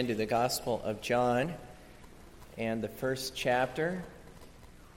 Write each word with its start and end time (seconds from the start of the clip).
into 0.00 0.14
the 0.14 0.24
Gospel 0.24 0.80
of 0.82 1.02
John 1.02 1.52
and 2.56 2.82
the 2.82 2.88
first 2.88 3.36
chapter, 3.36 4.02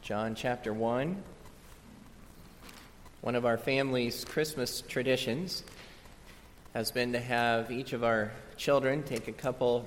John 0.02 0.34
chapter 0.34 0.74
1. 0.74 1.22
One 3.20 3.36
of 3.36 3.46
our 3.46 3.58
family's 3.58 4.24
Christmas 4.24 4.80
traditions 4.80 5.62
has 6.74 6.92
been 6.92 7.12
to 7.12 7.20
have 7.20 7.70
each 7.70 7.92
of 7.92 8.06
our 8.06 8.32
children 8.56 9.04
take 9.04 9.28
a 9.28 9.34
couple 9.34 9.86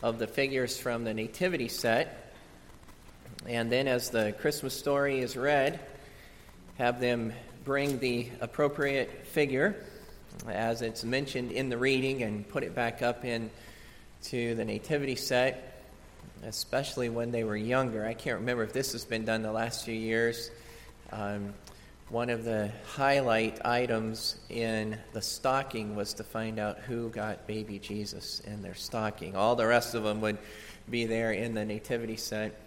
of 0.00 0.20
the 0.20 0.28
figures 0.28 0.78
from 0.78 1.02
the 1.02 1.12
Nativity 1.12 1.66
set, 1.66 2.32
and 3.48 3.68
then 3.72 3.88
as 3.88 4.10
the 4.10 4.32
Christmas 4.38 4.74
story 4.74 5.18
is 5.18 5.36
read, 5.36 5.80
have 6.78 7.00
them 7.00 7.32
bring 7.64 7.98
the 7.98 8.28
appropriate 8.40 9.26
figure 9.26 9.74
as 10.46 10.82
it's 10.82 11.02
mentioned 11.02 11.50
in 11.50 11.68
the 11.68 11.76
reading 11.76 12.22
and 12.22 12.48
put 12.48 12.62
it 12.62 12.76
back 12.76 13.02
up 13.02 13.24
in 13.24 13.50
to 14.26 14.54
the 14.56 14.64
nativity 14.64 15.14
set, 15.14 15.84
especially 16.42 17.08
when 17.08 17.30
they 17.30 17.44
were 17.44 17.56
younger. 17.56 18.04
I 18.04 18.14
can't 18.14 18.40
remember 18.40 18.64
if 18.64 18.72
this 18.72 18.92
has 18.92 19.04
been 19.04 19.24
done 19.24 19.42
the 19.42 19.52
last 19.52 19.84
few 19.84 19.94
years. 19.94 20.50
Um, 21.12 21.54
one 22.08 22.30
of 22.30 22.44
the 22.44 22.70
highlight 22.94 23.64
items 23.64 24.36
in 24.48 24.98
the 25.12 25.22
stocking 25.22 25.94
was 25.94 26.14
to 26.14 26.24
find 26.24 26.58
out 26.58 26.78
who 26.78 27.08
got 27.08 27.46
baby 27.46 27.78
Jesus 27.78 28.40
in 28.40 28.62
their 28.62 28.74
stocking. 28.74 29.36
All 29.36 29.54
the 29.54 29.66
rest 29.66 29.94
of 29.94 30.02
them 30.02 30.20
would 30.20 30.38
be 30.90 31.06
there 31.06 31.32
in 31.32 31.54
the 31.54 31.64
nativity 31.64 32.16
set. 32.16 32.60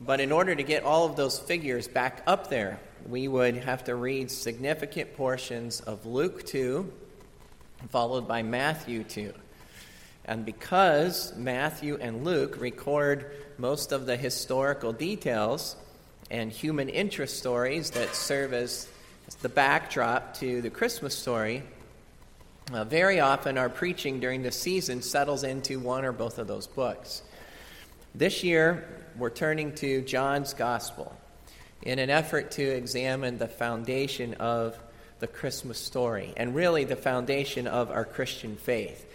But 0.00 0.20
in 0.20 0.32
order 0.32 0.54
to 0.54 0.62
get 0.62 0.84
all 0.84 1.06
of 1.06 1.16
those 1.16 1.38
figures 1.38 1.88
back 1.88 2.22
up 2.26 2.50
there, 2.50 2.80
we 3.08 3.28
would 3.28 3.56
have 3.56 3.84
to 3.84 3.94
read 3.94 4.30
significant 4.30 5.16
portions 5.16 5.80
of 5.80 6.06
Luke 6.06 6.44
2, 6.44 6.92
followed 7.90 8.26
by 8.26 8.42
Matthew 8.42 9.04
2. 9.04 9.32
And 10.28 10.44
because 10.44 11.34
Matthew 11.36 11.96
and 11.98 12.22
Luke 12.22 12.60
record 12.60 13.32
most 13.56 13.92
of 13.92 14.04
the 14.04 14.14
historical 14.14 14.92
details 14.92 15.74
and 16.30 16.52
human 16.52 16.90
interest 16.90 17.38
stories 17.38 17.92
that 17.92 18.14
serve 18.14 18.52
as 18.52 18.86
the 19.40 19.48
backdrop 19.48 20.34
to 20.34 20.60
the 20.60 20.68
Christmas 20.68 21.16
story, 21.16 21.62
uh, 22.74 22.84
very 22.84 23.20
often 23.20 23.56
our 23.56 23.70
preaching 23.70 24.20
during 24.20 24.42
the 24.42 24.52
season 24.52 25.00
settles 25.00 25.44
into 25.44 25.80
one 25.80 26.04
or 26.04 26.12
both 26.12 26.38
of 26.38 26.46
those 26.46 26.66
books. 26.66 27.22
This 28.14 28.44
year, 28.44 28.86
we're 29.16 29.30
turning 29.30 29.74
to 29.76 30.02
John's 30.02 30.52
Gospel 30.52 31.16
in 31.80 31.98
an 31.98 32.10
effort 32.10 32.50
to 32.52 32.62
examine 32.62 33.38
the 33.38 33.48
foundation 33.48 34.34
of 34.34 34.78
the 35.20 35.26
Christmas 35.26 35.78
story 35.78 36.34
and 36.36 36.54
really 36.54 36.84
the 36.84 36.96
foundation 36.96 37.66
of 37.66 37.90
our 37.90 38.04
Christian 38.04 38.56
faith 38.56 39.06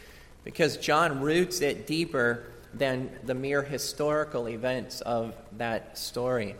because 0.44 0.78
John 0.78 1.22
roots 1.22 1.62
it 1.62 1.88
deeper 1.88 2.44
than 2.74 3.10
the 3.24 3.36
mere 3.36 3.62
historical 3.62 4.48
events 4.50 5.02
of 5.02 5.36
that 5.58 5.98
story. 5.98 6.56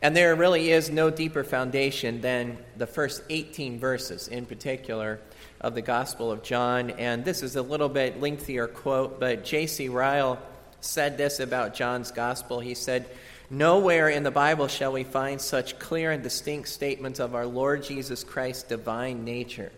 And 0.00 0.16
there 0.16 0.34
really 0.34 0.72
is 0.72 0.90
no 0.90 1.10
deeper 1.10 1.44
foundation 1.44 2.20
than 2.20 2.58
the 2.76 2.88
first 2.88 3.22
18 3.30 3.78
verses, 3.78 4.26
in 4.26 4.46
particular, 4.46 5.20
of 5.60 5.76
the 5.76 5.82
Gospel 5.82 6.32
of 6.32 6.42
John. 6.42 6.90
And 6.90 7.24
this 7.24 7.42
is 7.42 7.54
a 7.54 7.62
little 7.62 7.88
bit 7.88 8.20
lengthier 8.20 8.66
quote, 8.66 9.20
but 9.20 9.44
J.C. 9.44 9.88
Ryle 9.88 10.40
said 10.80 11.16
this 11.16 11.38
about 11.38 11.74
John's 11.74 12.10
Gospel. 12.10 12.58
He 12.58 12.74
said, 12.74 13.06
Nowhere 13.48 14.08
in 14.08 14.24
the 14.24 14.30
Bible 14.32 14.66
shall 14.66 14.92
we 14.92 15.04
find 15.04 15.40
such 15.40 15.78
clear 15.78 16.10
and 16.10 16.22
distinct 16.22 16.68
statements 16.68 17.20
of 17.20 17.34
our 17.34 17.46
Lord 17.46 17.84
Jesus 17.84 18.24
Christ's 18.24 18.64
divine 18.64 19.24
nature. 19.24 19.70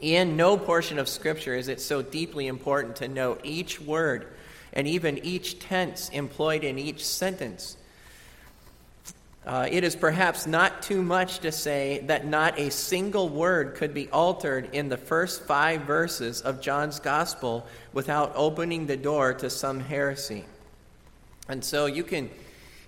In 0.00 0.36
no 0.36 0.56
portion 0.56 0.98
of 0.98 1.08
Scripture 1.08 1.54
is 1.54 1.68
it 1.68 1.80
so 1.80 2.00
deeply 2.00 2.46
important 2.46 2.96
to 2.96 3.08
note 3.08 3.40
each 3.44 3.80
word 3.80 4.26
and 4.72 4.88
even 4.88 5.18
each 5.24 5.58
tense 5.58 6.08
employed 6.08 6.64
in 6.64 6.78
each 6.78 7.04
sentence. 7.04 7.76
Uh, 9.46 9.68
it 9.70 9.84
is 9.84 9.94
perhaps 9.94 10.46
not 10.46 10.80
too 10.80 11.02
much 11.02 11.40
to 11.40 11.52
say 11.52 12.02
that 12.06 12.26
not 12.26 12.58
a 12.58 12.70
single 12.70 13.28
word 13.28 13.74
could 13.74 13.92
be 13.92 14.08
altered 14.08 14.70
in 14.72 14.88
the 14.88 14.96
first 14.96 15.42
five 15.42 15.82
verses 15.82 16.40
of 16.40 16.62
John's 16.62 16.98
Gospel 16.98 17.66
without 17.92 18.32
opening 18.34 18.86
the 18.86 18.96
door 18.96 19.34
to 19.34 19.50
some 19.50 19.80
heresy. 19.80 20.46
And 21.46 21.62
so 21.62 21.84
you 21.84 22.04
can 22.04 22.30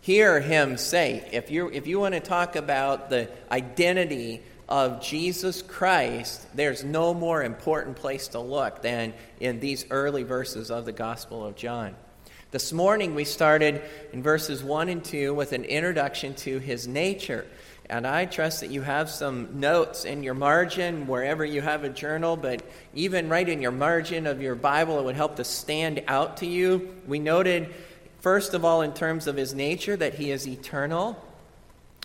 hear 0.00 0.40
him 0.40 0.78
say, 0.78 1.28
if, 1.30 1.50
you 1.50 1.68
if 1.68 1.86
you 1.86 2.00
want 2.00 2.14
to 2.14 2.20
talk 2.20 2.56
about 2.56 3.10
the 3.10 3.28
identity 3.50 4.40
of 4.68 5.00
Jesus 5.00 5.62
Christ, 5.62 6.46
there's 6.54 6.82
no 6.82 7.14
more 7.14 7.42
important 7.42 7.96
place 7.96 8.28
to 8.28 8.40
look 8.40 8.82
than 8.82 9.14
in 9.38 9.60
these 9.60 9.86
early 9.90 10.24
verses 10.24 10.70
of 10.70 10.84
the 10.84 10.92
Gospel 10.92 11.44
of 11.46 11.54
John. 11.54 11.94
This 12.50 12.72
morning 12.72 13.14
we 13.14 13.24
started 13.24 13.82
in 14.12 14.22
verses 14.22 14.64
1 14.64 14.88
and 14.88 15.04
2 15.04 15.34
with 15.34 15.52
an 15.52 15.64
introduction 15.64 16.34
to 16.36 16.58
his 16.58 16.88
nature. 16.88 17.46
And 17.88 18.06
I 18.06 18.24
trust 18.24 18.60
that 18.60 18.70
you 18.70 18.82
have 18.82 19.10
some 19.10 19.60
notes 19.60 20.04
in 20.04 20.24
your 20.24 20.34
margin, 20.34 21.06
wherever 21.06 21.44
you 21.44 21.60
have 21.60 21.84
a 21.84 21.88
journal, 21.88 22.36
but 22.36 22.62
even 22.94 23.28
right 23.28 23.48
in 23.48 23.62
your 23.62 23.72
margin 23.72 24.26
of 24.26 24.42
your 24.42 24.56
Bible, 24.56 24.98
it 24.98 25.04
would 25.04 25.14
help 25.16 25.36
to 25.36 25.44
stand 25.44 26.02
out 26.08 26.38
to 26.38 26.46
you. 26.46 26.94
We 27.06 27.20
noted, 27.20 27.72
first 28.20 28.54
of 28.54 28.64
all, 28.64 28.82
in 28.82 28.92
terms 28.92 29.28
of 29.28 29.36
his 29.36 29.54
nature, 29.54 29.96
that 29.96 30.14
he 30.14 30.32
is 30.32 30.48
eternal. 30.48 31.22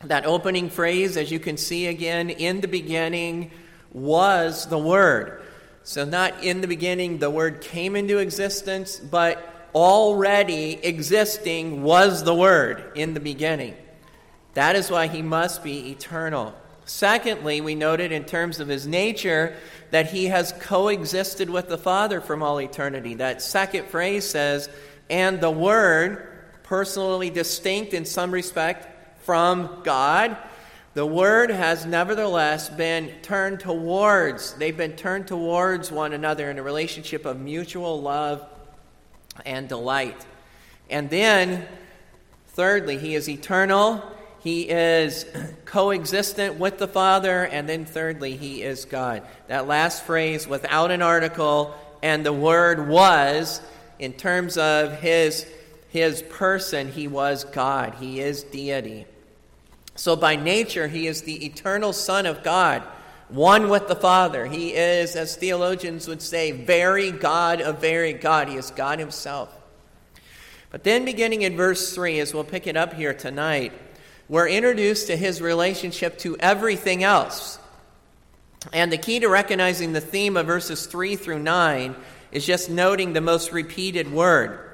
That 0.03 0.25
opening 0.25 0.69
phrase, 0.69 1.17
as 1.17 1.31
you 1.31 1.39
can 1.39 1.57
see 1.57 1.87
again, 1.87 2.29
in 2.29 2.61
the 2.61 2.67
beginning 2.67 3.51
was 3.91 4.67
the 4.67 4.77
Word. 4.77 5.41
So, 5.83 6.05
not 6.05 6.43
in 6.43 6.61
the 6.61 6.67
beginning, 6.67 7.19
the 7.19 7.29
Word 7.29 7.61
came 7.61 7.95
into 7.95 8.17
existence, 8.17 8.99
but 8.99 9.69
already 9.73 10.73
existing 10.83 11.83
was 11.83 12.23
the 12.23 12.35
Word 12.35 12.91
in 12.95 13.13
the 13.13 13.19
beginning. 13.19 13.75
That 14.53 14.75
is 14.75 14.91
why 14.91 15.07
he 15.07 15.21
must 15.21 15.63
be 15.63 15.91
eternal. 15.91 16.53
Secondly, 16.85 17.61
we 17.61 17.75
noted 17.75 18.11
in 18.11 18.25
terms 18.25 18.59
of 18.59 18.67
his 18.67 18.85
nature 18.85 19.55
that 19.91 20.11
he 20.11 20.25
has 20.25 20.53
coexisted 20.59 21.49
with 21.49 21.69
the 21.69 21.77
Father 21.77 22.19
from 22.19 22.43
all 22.43 22.59
eternity. 22.59 23.15
That 23.15 23.41
second 23.41 23.87
phrase 23.87 24.27
says, 24.29 24.69
and 25.09 25.39
the 25.39 25.51
Word, 25.51 26.27
personally 26.63 27.29
distinct 27.29 27.93
in 27.93 28.05
some 28.05 28.31
respect, 28.31 28.87
from 29.23 29.81
God. 29.83 30.37
The 30.93 31.05
word 31.05 31.51
has 31.51 31.85
nevertheless 31.85 32.67
been 32.67 33.09
turned 33.21 33.61
towards, 33.61 34.53
they've 34.55 34.75
been 34.75 34.97
turned 34.97 35.27
towards 35.27 35.89
one 35.89 36.11
another 36.11 36.51
in 36.51 36.59
a 36.59 36.63
relationship 36.63 37.25
of 37.25 37.39
mutual 37.39 38.01
love 38.01 38.45
and 39.45 39.69
delight. 39.69 40.25
And 40.89 41.09
then, 41.09 41.65
thirdly, 42.49 42.97
he 42.97 43.15
is 43.15 43.29
eternal, 43.29 44.03
he 44.43 44.67
is 44.69 45.25
coexistent 45.65 46.59
with 46.59 46.77
the 46.77 46.89
Father, 46.89 47.45
and 47.45 47.69
then 47.69 47.85
thirdly, 47.85 48.35
he 48.35 48.61
is 48.61 48.83
God. 48.83 49.23
That 49.47 49.67
last 49.67 50.03
phrase, 50.03 50.45
without 50.45 50.91
an 50.91 51.01
article, 51.01 51.73
and 52.03 52.25
the 52.25 52.33
word 52.33 52.89
was, 52.89 53.61
in 53.97 54.11
terms 54.11 54.57
of 54.57 54.99
his, 54.99 55.47
his 55.87 56.21
person, 56.23 56.91
he 56.91 57.07
was 57.07 57.45
God, 57.45 57.95
he 57.95 58.19
is 58.19 58.43
deity. 58.43 59.05
So, 59.95 60.15
by 60.15 60.35
nature, 60.35 60.87
he 60.87 61.07
is 61.07 61.21
the 61.21 61.45
eternal 61.45 61.93
Son 61.93 62.25
of 62.25 62.43
God, 62.43 62.81
one 63.29 63.69
with 63.69 63.87
the 63.87 63.95
Father. 63.95 64.45
He 64.45 64.73
is, 64.73 65.15
as 65.15 65.35
theologians 65.35 66.07
would 66.07 66.21
say, 66.21 66.51
very 66.51 67.11
God 67.11 67.61
of 67.61 67.79
very 67.79 68.13
God. 68.13 68.47
He 68.47 68.55
is 68.55 68.71
God 68.71 68.99
himself. 68.99 69.49
But 70.69 70.83
then, 70.83 71.03
beginning 71.03 71.41
in 71.41 71.57
verse 71.57 71.93
3, 71.93 72.19
as 72.19 72.33
we'll 72.33 72.45
pick 72.45 72.65
it 72.67 72.77
up 72.77 72.93
here 72.93 73.13
tonight, 73.13 73.73
we're 74.29 74.47
introduced 74.47 75.07
to 75.07 75.17
his 75.17 75.41
relationship 75.41 76.17
to 76.19 76.37
everything 76.37 77.03
else. 77.03 77.59
And 78.71 78.91
the 78.91 78.97
key 78.97 79.19
to 79.19 79.27
recognizing 79.27 79.91
the 79.91 79.99
theme 79.99 80.37
of 80.37 80.45
verses 80.45 80.85
3 80.85 81.17
through 81.17 81.39
9 81.39 81.95
is 82.31 82.45
just 82.45 82.69
noting 82.69 83.11
the 83.11 83.19
most 83.19 83.51
repeated 83.51 84.09
word. 84.11 84.70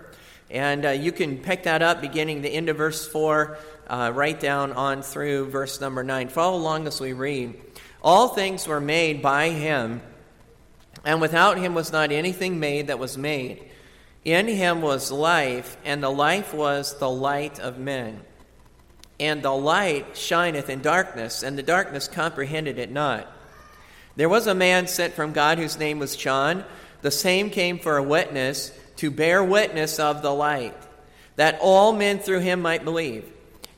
And 0.50 0.86
uh, 0.86 0.90
you 0.92 1.12
can 1.12 1.38
pick 1.38 1.64
that 1.64 1.82
up 1.82 2.02
beginning 2.02 2.42
the 2.42 2.50
end 2.50 2.70
of 2.70 2.78
verse 2.78 3.08
4 3.08 3.58
uh, 3.88 4.12
right 4.14 4.40
down 4.40 4.72
on 4.74 5.02
through 5.02 5.50
verse 5.50 5.82
number 5.82 6.04
9. 6.04 6.30
Follow 6.30 6.58
along 6.58 6.88
as 6.88 7.02
we 7.02 7.14
read. 7.14 7.56
All 8.02 8.30
things 8.30 8.68
were 8.68 8.80
made 8.80 9.22
by 9.22 9.50
him, 9.50 10.02
and 11.04 11.20
without 11.20 11.58
him 11.58 11.74
was 11.74 11.92
not 11.92 12.12
anything 12.12 12.60
made 12.60 12.88
that 12.88 13.00
was 13.00 13.18
made. 13.18 13.66
In 14.24 14.48
him 14.48 14.82
was 14.82 15.12
life, 15.12 15.78
and 15.84 16.02
the 16.02 16.10
life 16.10 16.54
was 16.54 16.98
the 17.00 17.10
light 17.10 17.60
of 17.60 17.80
men. 17.80 18.22
And 19.20 19.42
the 19.42 19.52
light 19.52 20.16
shineth 20.16 20.70
in 20.70 20.82
darkness, 20.82 21.44
and 21.44 21.58
the 21.58 21.64
darkness 21.64 22.08
comprehended 22.08 22.78
it 22.78 22.92
not. 22.92 23.28
There 24.16 24.30
was 24.30 24.48
a 24.48 24.56
man 24.56 24.88
sent 24.88 25.14
from 25.14 25.34
God 25.34 25.58
whose 25.58 25.80
name 25.80 26.00
was 26.00 26.16
John. 26.16 26.66
The 27.02 27.12
same 27.12 27.50
came 27.50 27.80
for 27.80 27.98
a 27.98 28.04
witness, 28.04 28.72
to 28.98 29.12
bear 29.12 29.44
witness 29.44 30.00
of 30.00 30.22
the 30.22 30.34
light, 30.34 30.76
that 31.36 31.58
all 31.62 31.94
men 31.94 32.20
through 32.20 32.40
him 32.40 32.62
might 32.62 32.84
believe. 32.84 33.26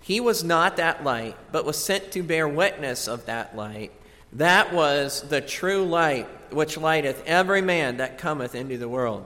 He 0.01 0.19
was 0.19 0.43
not 0.43 0.77
that 0.77 1.03
light, 1.03 1.35
but 1.51 1.65
was 1.65 1.77
sent 1.77 2.11
to 2.13 2.23
bear 2.23 2.47
witness 2.47 3.07
of 3.07 3.25
that 3.27 3.55
light. 3.55 3.91
That 4.33 4.73
was 4.73 5.21
the 5.21 5.41
true 5.41 5.85
light, 5.85 6.27
which 6.51 6.77
lighteth 6.77 7.23
every 7.25 7.61
man 7.61 7.97
that 7.97 8.17
cometh 8.17 8.55
into 8.55 8.77
the 8.77 8.89
world. 8.89 9.25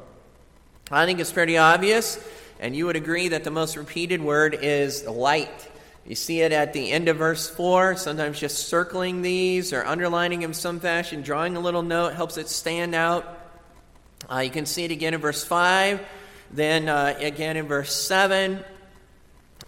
I 0.91 1.05
think 1.05 1.19
it's 1.19 1.31
pretty 1.31 1.57
obvious, 1.57 2.19
and 2.59 2.75
you 2.75 2.85
would 2.85 2.95
agree 2.95 3.29
that 3.29 3.43
the 3.43 3.51
most 3.51 3.77
repeated 3.77 4.21
word 4.21 4.57
is 4.61 5.05
light. 5.05 5.69
You 6.05 6.15
see 6.15 6.41
it 6.41 6.51
at 6.51 6.73
the 6.73 6.91
end 6.91 7.07
of 7.07 7.17
verse 7.17 7.49
4, 7.49 7.95
sometimes 7.95 8.39
just 8.39 8.67
circling 8.67 9.21
these 9.21 9.71
or 9.71 9.85
underlining 9.85 10.41
in 10.41 10.53
some 10.53 10.79
fashion, 10.79 11.21
drawing 11.21 11.55
a 11.55 11.61
little 11.61 11.81
note 11.81 12.13
helps 12.13 12.37
it 12.37 12.49
stand 12.49 12.93
out. 12.93 13.42
Uh, 14.31 14.39
you 14.39 14.49
can 14.49 14.65
see 14.65 14.83
it 14.83 14.91
again 14.91 15.13
in 15.13 15.21
verse 15.21 15.43
5, 15.43 16.01
then 16.51 16.87
uh, 16.87 17.15
again 17.19 17.57
in 17.57 17.67
verse 17.67 17.93
7, 17.93 18.63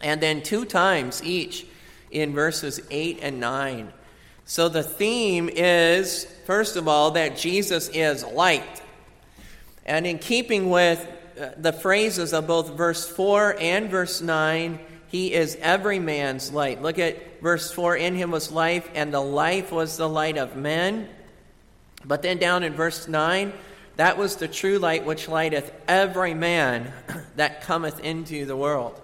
and 0.02 0.22
then 0.22 0.42
two 0.44 0.66
times 0.66 1.24
each 1.24 1.66
in 2.12 2.34
verses 2.34 2.80
8 2.90 3.20
and 3.22 3.40
9. 3.40 3.92
So 4.46 4.70
the 4.70 4.84
theme 4.84 5.50
is, 5.50 6.26
first 6.46 6.76
of 6.76 6.88
all, 6.88 7.12
that 7.12 7.38
Jesus 7.38 7.90
is 7.90 8.24
light. 8.24 8.82
And 9.86 10.06
in 10.06 10.20
keeping 10.20 10.70
with 10.70 11.06
uh, 11.40 11.50
the 11.58 11.74
phrases 11.74 12.34
of 12.34 12.48
both 12.48 12.72
verse 12.72 13.10
4 13.10 13.58
and 13.60 13.90
verse 13.90 14.22
9, 14.22 14.80
he 15.08 15.34
is 15.34 15.58
every 15.62 16.00
man's 16.00 16.52
light. 16.52 16.82
Look 16.82 17.00
at 17.00 17.42
verse 17.42 17.72
4 17.72 17.98
In 17.98 18.16
him 18.16 18.32
was 18.32 18.52
life, 18.52 18.90
and 18.94 19.14
the 19.14 19.22
life 19.22 19.72
was 19.72 19.98
the 19.98 20.10
light 20.10 20.38
of 20.38 20.56
men. 20.56 21.10
But 22.06 22.22
then 22.22 22.38
down 22.38 22.64
in 22.64 22.74
verse 22.74 23.08
9, 23.08 23.52
that 23.96 24.18
was 24.18 24.36
the 24.36 24.48
true 24.48 24.78
light 24.78 25.06
which 25.06 25.28
lighteth 25.28 25.72
every 25.88 26.34
man 26.34 26.92
that 27.36 27.62
cometh 27.62 28.00
into 28.00 28.46
the 28.46 28.56
world. 28.56 29.00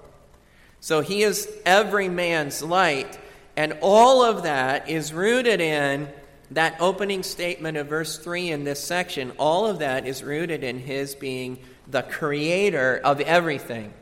So 0.80 1.02
he 1.02 1.24
is 1.24 1.48
every 1.66 2.10
man's 2.10 2.64
light, 2.64 3.18
and 3.56 3.78
all 3.82 4.24
of 4.24 4.44
that 4.44 4.90
is 4.90 5.14
rooted 5.14 5.62
in 5.62 6.10
that 6.52 6.76
opening 6.80 7.24
statement 7.24 7.78
of 7.78 7.88
verse 7.88 8.18
3 8.18 8.50
in 8.50 8.64
this 8.64 8.84
section. 8.84 9.32
All 9.38 9.68
of 9.68 9.80
that 9.80 10.06
is 10.06 10.24
rooted 10.24 10.64
in 10.64 10.80
his 10.80 11.16
being 11.16 11.60
the 11.88 12.02
creator 12.02 13.00
of 13.04 13.22
everything. 13.22 13.94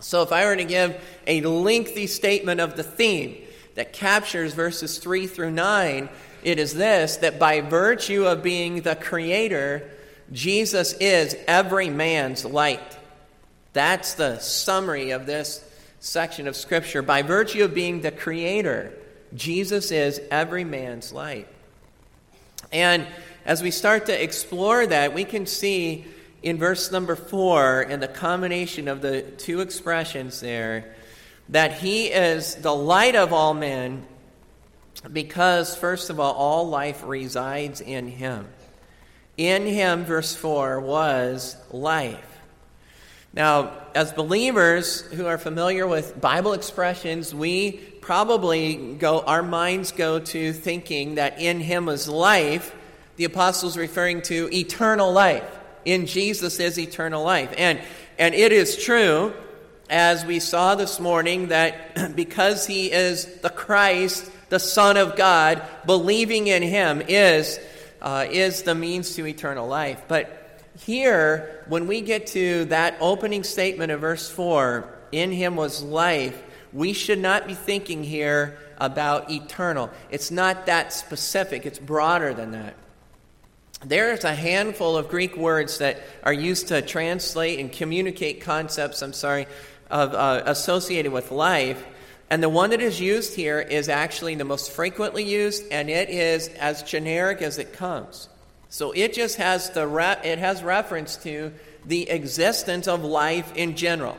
So, 0.00 0.22
if 0.22 0.32
I 0.32 0.46
were 0.46 0.56
to 0.56 0.64
give 0.64 1.00
a 1.26 1.42
lengthy 1.42 2.06
statement 2.06 2.60
of 2.60 2.74
the 2.74 2.82
theme 2.82 3.36
that 3.74 3.92
captures 3.92 4.54
verses 4.54 4.98
3 4.98 5.26
through 5.26 5.50
9, 5.50 6.08
it 6.42 6.58
is 6.58 6.74
this 6.74 7.18
that 7.18 7.38
by 7.38 7.60
virtue 7.60 8.26
of 8.26 8.42
being 8.42 8.82
the 8.82 8.96
creator, 8.96 9.90
Jesus 10.32 10.92
is 10.94 11.36
every 11.46 11.90
man's 11.90 12.44
light. 12.44 12.98
That's 13.72 14.14
the 14.14 14.38
summary 14.38 15.10
of 15.10 15.26
this 15.26 15.64
section 16.00 16.48
of 16.48 16.56
Scripture. 16.56 17.02
By 17.02 17.22
virtue 17.22 17.64
of 17.64 17.74
being 17.74 18.00
the 18.00 18.10
creator, 18.10 18.92
Jesus 19.34 19.90
is 19.90 20.20
every 20.30 20.64
man's 20.64 21.12
light. 21.12 21.46
And 22.72 23.06
as 23.44 23.62
we 23.62 23.70
start 23.70 24.06
to 24.06 24.22
explore 24.22 24.86
that, 24.86 25.14
we 25.14 25.24
can 25.24 25.46
see 25.46 26.04
in 26.42 26.56
verse 26.56 26.90
number 26.90 27.16
four, 27.16 27.82
and 27.82 28.02
the 28.02 28.08
combination 28.08 28.88
of 28.88 29.02
the 29.02 29.22
two 29.22 29.60
expressions 29.60 30.40
there, 30.40 30.94
that 31.50 31.74
he 31.74 32.06
is 32.06 32.54
the 32.56 32.74
light 32.74 33.14
of 33.14 33.32
all 33.32 33.52
men 33.52 34.06
because, 35.12 35.76
first 35.76 36.10
of 36.10 36.20
all, 36.20 36.34
all 36.34 36.68
life 36.68 37.02
resides 37.04 37.80
in 37.80 38.08
him. 38.08 38.46
In 39.36 39.66
him, 39.66 40.04
verse 40.04 40.34
4, 40.34 40.80
was 40.80 41.56
life. 41.70 42.30
Now, 43.32 43.72
as 43.94 44.12
believers 44.12 45.02
who 45.02 45.26
are 45.26 45.38
familiar 45.38 45.86
with 45.86 46.20
Bible 46.20 46.52
expressions, 46.52 47.34
we 47.34 47.72
probably 48.00 48.94
go, 48.94 49.20
our 49.20 49.42
minds 49.42 49.92
go 49.92 50.18
to 50.18 50.52
thinking 50.52 51.14
that 51.14 51.40
in 51.40 51.60
him 51.60 51.86
was 51.86 52.08
life. 52.08 52.74
The 53.16 53.24
apostles 53.24 53.76
referring 53.76 54.22
to 54.22 54.48
eternal 54.52 55.12
life 55.12 55.44
in 55.84 56.06
Jesus 56.06 56.58
is 56.58 56.78
eternal 56.78 57.22
life. 57.22 57.54
And, 57.56 57.80
and 58.18 58.34
it 58.34 58.52
is 58.52 58.76
true, 58.76 59.32
as 59.88 60.24
we 60.24 60.40
saw 60.40 60.74
this 60.74 60.98
morning, 60.98 61.48
that 61.48 62.14
because 62.16 62.66
he 62.66 62.90
is 62.90 63.26
the 63.40 63.50
Christ, 63.50 64.30
the 64.50 64.58
Son 64.58 64.96
of 64.96 65.16
God, 65.16 65.62
believing 65.86 66.48
in 66.48 66.62
him 66.62 67.02
is, 67.08 67.58
uh, 68.02 68.26
is 68.28 68.62
the 68.62 68.74
means 68.74 69.14
to 69.14 69.26
eternal 69.26 69.66
life. 69.66 70.02
But 70.06 70.36
here, 70.78 71.64
when 71.68 71.86
we 71.86 72.00
get 72.02 72.28
to 72.28 72.66
that 72.66 72.96
opening 73.00 73.44
statement 73.44 73.92
of 73.92 74.00
verse 74.00 74.28
4, 74.28 74.98
in 75.12 75.32
him 75.32 75.56
was 75.56 75.82
life, 75.82 76.40
we 76.72 76.92
should 76.92 77.18
not 77.18 77.46
be 77.46 77.54
thinking 77.54 78.04
here 78.04 78.58
about 78.78 79.30
eternal. 79.30 79.90
It's 80.10 80.30
not 80.30 80.66
that 80.66 80.92
specific, 80.92 81.66
it's 81.66 81.78
broader 81.78 82.34
than 82.34 82.52
that. 82.52 82.74
There's 83.84 84.24
a 84.24 84.34
handful 84.34 84.96
of 84.96 85.08
Greek 85.08 85.36
words 85.36 85.78
that 85.78 86.02
are 86.22 86.32
used 86.32 86.68
to 86.68 86.82
translate 86.82 87.58
and 87.58 87.72
communicate 87.72 88.42
concepts, 88.42 89.02
I'm 89.02 89.12
sorry, 89.12 89.46
of, 89.90 90.14
uh, 90.14 90.42
associated 90.44 91.12
with 91.12 91.30
life. 91.30 91.82
And 92.30 92.40
the 92.40 92.48
one 92.48 92.70
that 92.70 92.80
is 92.80 93.00
used 93.00 93.34
here 93.34 93.58
is 93.58 93.88
actually 93.88 94.36
the 94.36 94.44
most 94.44 94.70
frequently 94.70 95.24
used, 95.24 95.64
and 95.72 95.90
it 95.90 96.08
is 96.08 96.46
as 96.48 96.84
generic 96.84 97.42
as 97.42 97.58
it 97.58 97.72
comes. 97.72 98.28
So 98.68 98.92
it 98.92 99.12
just 99.12 99.36
has 99.36 99.70
the 99.70 99.86
re- 99.86 100.20
it 100.22 100.38
has 100.38 100.62
reference 100.62 101.16
to 101.18 101.52
the 101.84 102.08
existence 102.08 102.86
of 102.86 103.02
life 103.02 103.52
in 103.56 103.74
general, 103.74 104.16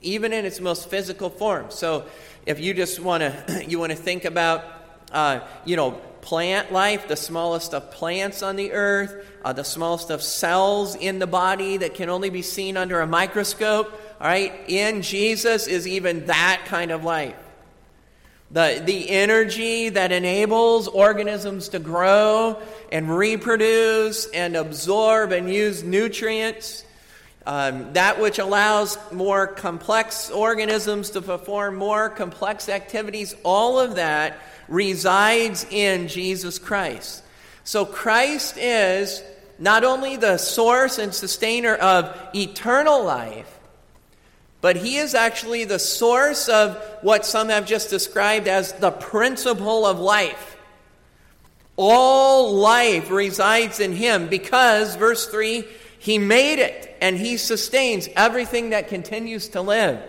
even 0.00 0.32
in 0.32 0.46
its 0.46 0.58
most 0.58 0.88
physical 0.88 1.28
form. 1.28 1.66
So 1.68 2.06
if 2.46 2.60
you 2.60 2.72
just 2.72 2.98
want 2.98 3.22
to 3.46 3.64
you 3.68 3.78
want 3.78 3.92
to 3.92 3.96
think 3.96 4.24
about 4.24 4.64
uh, 5.12 5.40
you 5.66 5.76
know 5.76 6.00
plant 6.22 6.72
life, 6.72 7.08
the 7.08 7.16
smallest 7.16 7.74
of 7.74 7.90
plants 7.90 8.42
on 8.42 8.56
the 8.56 8.72
earth, 8.72 9.26
uh, 9.44 9.52
the 9.52 9.64
smallest 9.64 10.08
of 10.08 10.22
cells 10.22 10.94
in 10.94 11.18
the 11.18 11.26
body 11.26 11.76
that 11.76 11.94
can 11.94 12.08
only 12.08 12.30
be 12.30 12.42
seen 12.42 12.78
under 12.78 13.00
a 13.00 13.06
microscope. 13.06 14.00
All 14.22 14.28
right, 14.28 14.52
in 14.68 15.02
Jesus 15.02 15.66
is 15.66 15.88
even 15.88 16.26
that 16.26 16.62
kind 16.66 16.92
of 16.92 17.02
life. 17.02 17.34
The, 18.52 18.80
the 18.84 19.10
energy 19.10 19.88
that 19.88 20.12
enables 20.12 20.86
organisms 20.86 21.70
to 21.70 21.80
grow 21.80 22.62
and 22.92 23.18
reproduce 23.18 24.26
and 24.26 24.54
absorb 24.54 25.32
and 25.32 25.52
use 25.52 25.82
nutrients. 25.82 26.84
Um, 27.46 27.94
that 27.94 28.20
which 28.20 28.38
allows 28.38 28.96
more 29.10 29.48
complex 29.48 30.30
organisms 30.30 31.10
to 31.10 31.20
perform 31.20 31.74
more 31.74 32.08
complex 32.08 32.68
activities, 32.68 33.34
all 33.42 33.80
of 33.80 33.96
that 33.96 34.38
resides 34.68 35.66
in 35.68 36.06
Jesus 36.06 36.60
Christ. 36.60 37.24
So 37.64 37.84
Christ 37.84 38.56
is 38.56 39.20
not 39.58 39.82
only 39.82 40.14
the 40.14 40.38
source 40.38 40.98
and 40.98 41.12
sustainer 41.12 41.74
of 41.74 42.16
eternal 42.36 43.02
life, 43.02 43.58
but 44.62 44.76
he 44.76 44.96
is 44.96 45.14
actually 45.14 45.64
the 45.64 45.78
source 45.78 46.48
of 46.48 46.76
what 47.02 47.26
some 47.26 47.50
have 47.50 47.66
just 47.66 47.90
described 47.90 48.46
as 48.48 48.72
the 48.74 48.92
principle 48.92 49.84
of 49.84 49.98
life. 49.98 50.56
All 51.76 52.54
life 52.54 53.10
resides 53.10 53.80
in 53.80 53.92
him 53.92 54.28
because, 54.28 54.94
verse 54.94 55.26
3, 55.26 55.64
he 55.98 56.16
made 56.16 56.60
it 56.60 56.96
and 57.00 57.18
he 57.18 57.36
sustains 57.36 58.08
everything 58.14 58.70
that 58.70 58.88
continues 58.88 59.48
to 59.48 59.60
live. 59.60 60.00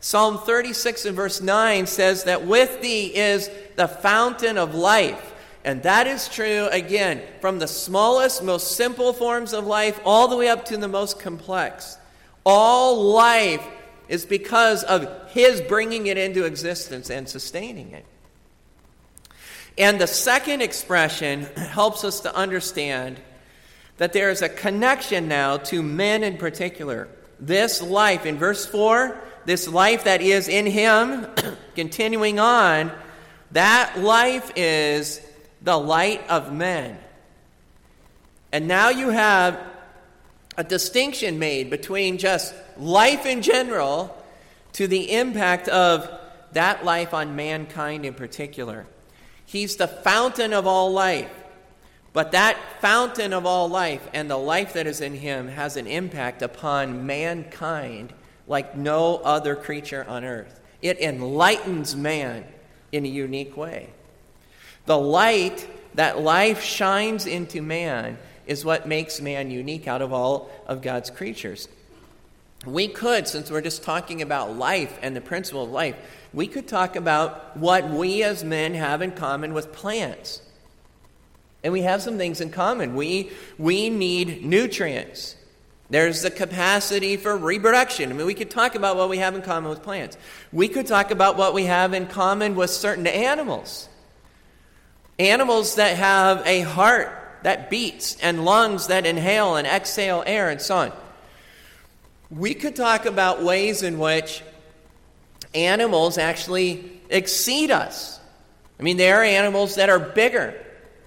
Psalm 0.00 0.38
36 0.38 1.06
and 1.06 1.14
verse 1.14 1.40
9 1.40 1.86
says 1.86 2.24
that 2.24 2.44
with 2.44 2.80
thee 2.82 3.14
is 3.14 3.48
the 3.76 3.86
fountain 3.86 4.58
of 4.58 4.74
life. 4.74 5.32
And 5.64 5.80
that 5.84 6.08
is 6.08 6.28
true, 6.28 6.66
again, 6.72 7.22
from 7.40 7.60
the 7.60 7.68
smallest, 7.68 8.42
most 8.42 8.76
simple 8.76 9.12
forms 9.12 9.52
of 9.52 9.64
life 9.64 10.00
all 10.04 10.26
the 10.26 10.36
way 10.36 10.48
up 10.48 10.64
to 10.66 10.76
the 10.76 10.88
most 10.88 11.20
complex. 11.20 11.98
All 12.44 13.12
life 13.12 13.64
is 14.12 14.26
because 14.26 14.84
of 14.84 15.30
His 15.30 15.62
bringing 15.62 16.06
it 16.06 16.18
into 16.18 16.44
existence 16.44 17.08
and 17.08 17.26
sustaining 17.26 17.92
it. 17.92 18.04
And 19.78 19.98
the 19.98 20.06
second 20.06 20.60
expression 20.60 21.44
helps 21.56 22.04
us 22.04 22.20
to 22.20 22.36
understand 22.36 23.18
that 23.96 24.12
there 24.12 24.30
is 24.30 24.42
a 24.42 24.50
connection 24.50 25.28
now 25.28 25.56
to 25.56 25.82
men 25.82 26.22
in 26.24 26.36
particular. 26.36 27.08
This 27.40 27.80
life, 27.80 28.26
in 28.26 28.36
verse 28.36 28.66
4, 28.66 29.18
this 29.46 29.66
life 29.66 30.04
that 30.04 30.20
is 30.20 30.46
in 30.46 30.66
Him, 30.66 31.26
continuing 31.74 32.38
on, 32.38 32.92
that 33.52 33.98
life 33.98 34.52
is 34.56 35.26
the 35.62 35.78
light 35.78 36.28
of 36.28 36.52
men. 36.52 36.98
And 38.52 38.68
now 38.68 38.90
you 38.90 39.08
have 39.08 39.58
a 40.56 40.64
distinction 40.64 41.38
made 41.38 41.70
between 41.70 42.18
just 42.18 42.54
life 42.76 43.26
in 43.26 43.42
general 43.42 44.16
to 44.74 44.86
the 44.86 45.12
impact 45.12 45.68
of 45.68 46.10
that 46.52 46.84
life 46.84 47.14
on 47.14 47.36
mankind 47.36 48.04
in 48.04 48.14
particular. 48.14 48.86
He's 49.46 49.76
the 49.76 49.88
fountain 49.88 50.52
of 50.52 50.66
all 50.66 50.92
life. 50.92 51.30
But 52.12 52.32
that 52.32 52.58
fountain 52.80 53.32
of 53.32 53.46
all 53.46 53.68
life 53.68 54.06
and 54.12 54.30
the 54.30 54.36
life 54.36 54.74
that 54.74 54.86
is 54.86 55.00
in 55.00 55.14
him 55.14 55.48
has 55.48 55.76
an 55.76 55.86
impact 55.86 56.42
upon 56.42 57.06
mankind 57.06 58.12
like 58.46 58.76
no 58.76 59.16
other 59.18 59.56
creature 59.56 60.04
on 60.06 60.24
earth. 60.24 60.60
It 60.82 61.00
enlightens 61.00 61.96
man 61.96 62.44
in 62.90 63.06
a 63.06 63.08
unique 63.08 63.56
way. 63.56 63.90
The 64.84 64.98
light 64.98 65.66
that 65.94 66.20
life 66.20 66.62
shines 66.62 67.26
into 67.26 67.62
man 67.62 68.18
is 68.46 68.64
what 68.64 68.86
makes 68.86 69.20
man 69.20 69.50
unique 69.50 69.86
out 69.86 70.02
of 70.02 70.12
all 70.12 70.50
of 70.66 70.82
God's 70.82 71.10
creatures. 71.10 71.68
We 72.64 72.88
could, 72.88 73.26
since 73.26 73.50
we're 73.50 73.60
just 73.60 73.82
talking 73.82 74.22
about 74.22 74.56
life 74.56 74.98
and 75.02 75.16
the 75.16 75.20
principle 75.20 75.64
of 75.64 75.70
life, 75.70 75.96
we 76.32 76.46
could 76.46 76.68
talk 76.68 76.94
about 76.96 77.56
what 77.56 77.88
we 77.90 78.22
as 78.22 78.44
men 78.44 78.74
have 78.74 79.02
in 79.02 79.12
common 79.12 79.52
with 79.52 79.72
plants. 79.72 80.42
And 81.64 81.72
we 81.72 81.82
have 81.82 82.02
some 82.02 82.18
things 82.18 82.40
in 82.40 82.50
common. 82.50 82.94
We, 82.94 83.30
we 83.58 83.90
need 83.90 84.44
nutrients. 84.44 85.36
There's 85.90 86.22
the 86.22 86.30
capacity 86.30 87.16
for 87.16 87.36
reproduction. 87.36 88.10
I 88.10 88.14
mean, 88.14 88.26
we 88.26 88.34
could 88.34 88.50
talk 88.50 88.74
about 88.74 88.96
what 88.96 89.08
we 89.08 89.18
have 89.18 89.34
in 89.34 89.42
common 89.42 89.68
with 89.68 89.82
plants. 89.82 90.16
We 90.52 90.68
could 90.68 90.86
talk 90.86 91.10
about 91.10 91.36
what 91.36 91.54
we 91.54 91.64
have 91.64 91.92
in 91.92 92.06
common 92.06 92.54
with 92.54 92.70
certain 92.70 93.06
animals. 93.06 93.88
Animals 95.18 95.74
that 95.74 95.96
have 95.96 96.46
a 96.46 96.62
heart 96.62 97.21
that 97.42 97.70
beats 97.70 98.16
and 98.20 98.44
lungs 98.44 98.88
that 98.88 99.06
inhale 99.06 99.56
and 99.56 99.66
exhale 99.66 100.22
air 100.26 100.48
and 100.50 100.60
so 100.60 100.76
on. 100.76 100.92
We 102.30 102.54
could 102.54 102.76
talk 102.76 103.04
about 103.06 103.42
ways 103.42 103.82
in 103.82 103.98
which 103.98 104.42
animals 105.54 106.18
actually 106.18 107.00
exceed 107.10 107.70
us. 107.70 108.20
I 108.80 108.82
mean, 108.82 108.96
there 108.96 109.20
are 109.20 109.24
animals 109.24 109.76
that 109.76 109.90
are 109.90 109.98
bigger, 109.98 110.54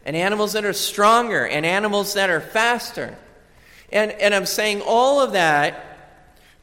and 0.06 0.16
animals 0.16 0.54
that 0.54 0.66
are 0.66 0.74
stronger, 0.74 1.46
and 1.46 1.66
animals 1.66 2.14
that 2.14 2.30
are 2.30 2.42
faster. 2.42 3.18
And, 3.92 4.12
and 4.12 4.34
I'm 4.34 4.46
saying 4.46 4.82
all 4.86 5.20
of 5.20 5.34
that 5.34 5.98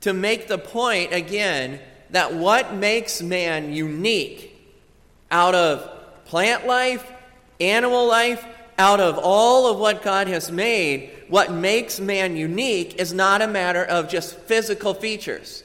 to 0.02 0.12
make 0.12 0.48
the 0.48 0.58
point 0.58 1.12
again 1.12 1.80
that 2.10 2.34
what 2.34 2.74
makes 2.74 3.20
man 3.22 3.72
unique 3.72 4.48
out 5.30 5.54
of 5.54 5.88
plant 6.24 6.66
life, 6.66 7.10
animal 7.60 8.06
life, 8.06 8.44
out 8.82 8.98
of 8.98 9.16
all 9.16 9.68
of 9.70 9.78
what 9.78 10.02
God 10.02 10.26
has 10.26 10.50
made, 10.50 11.08
what 11.28 11.52
makes 11.52 12.00
man 12.00 12.36
unique 12.36 12.96
is 12.96 13.12
not 13.12 13.40
a 13.40 13.46
matter 13.46 13.84
of 13.84 14.08
just 14.08 14.36
physical 14.36 14.92
features. 14.92 15.62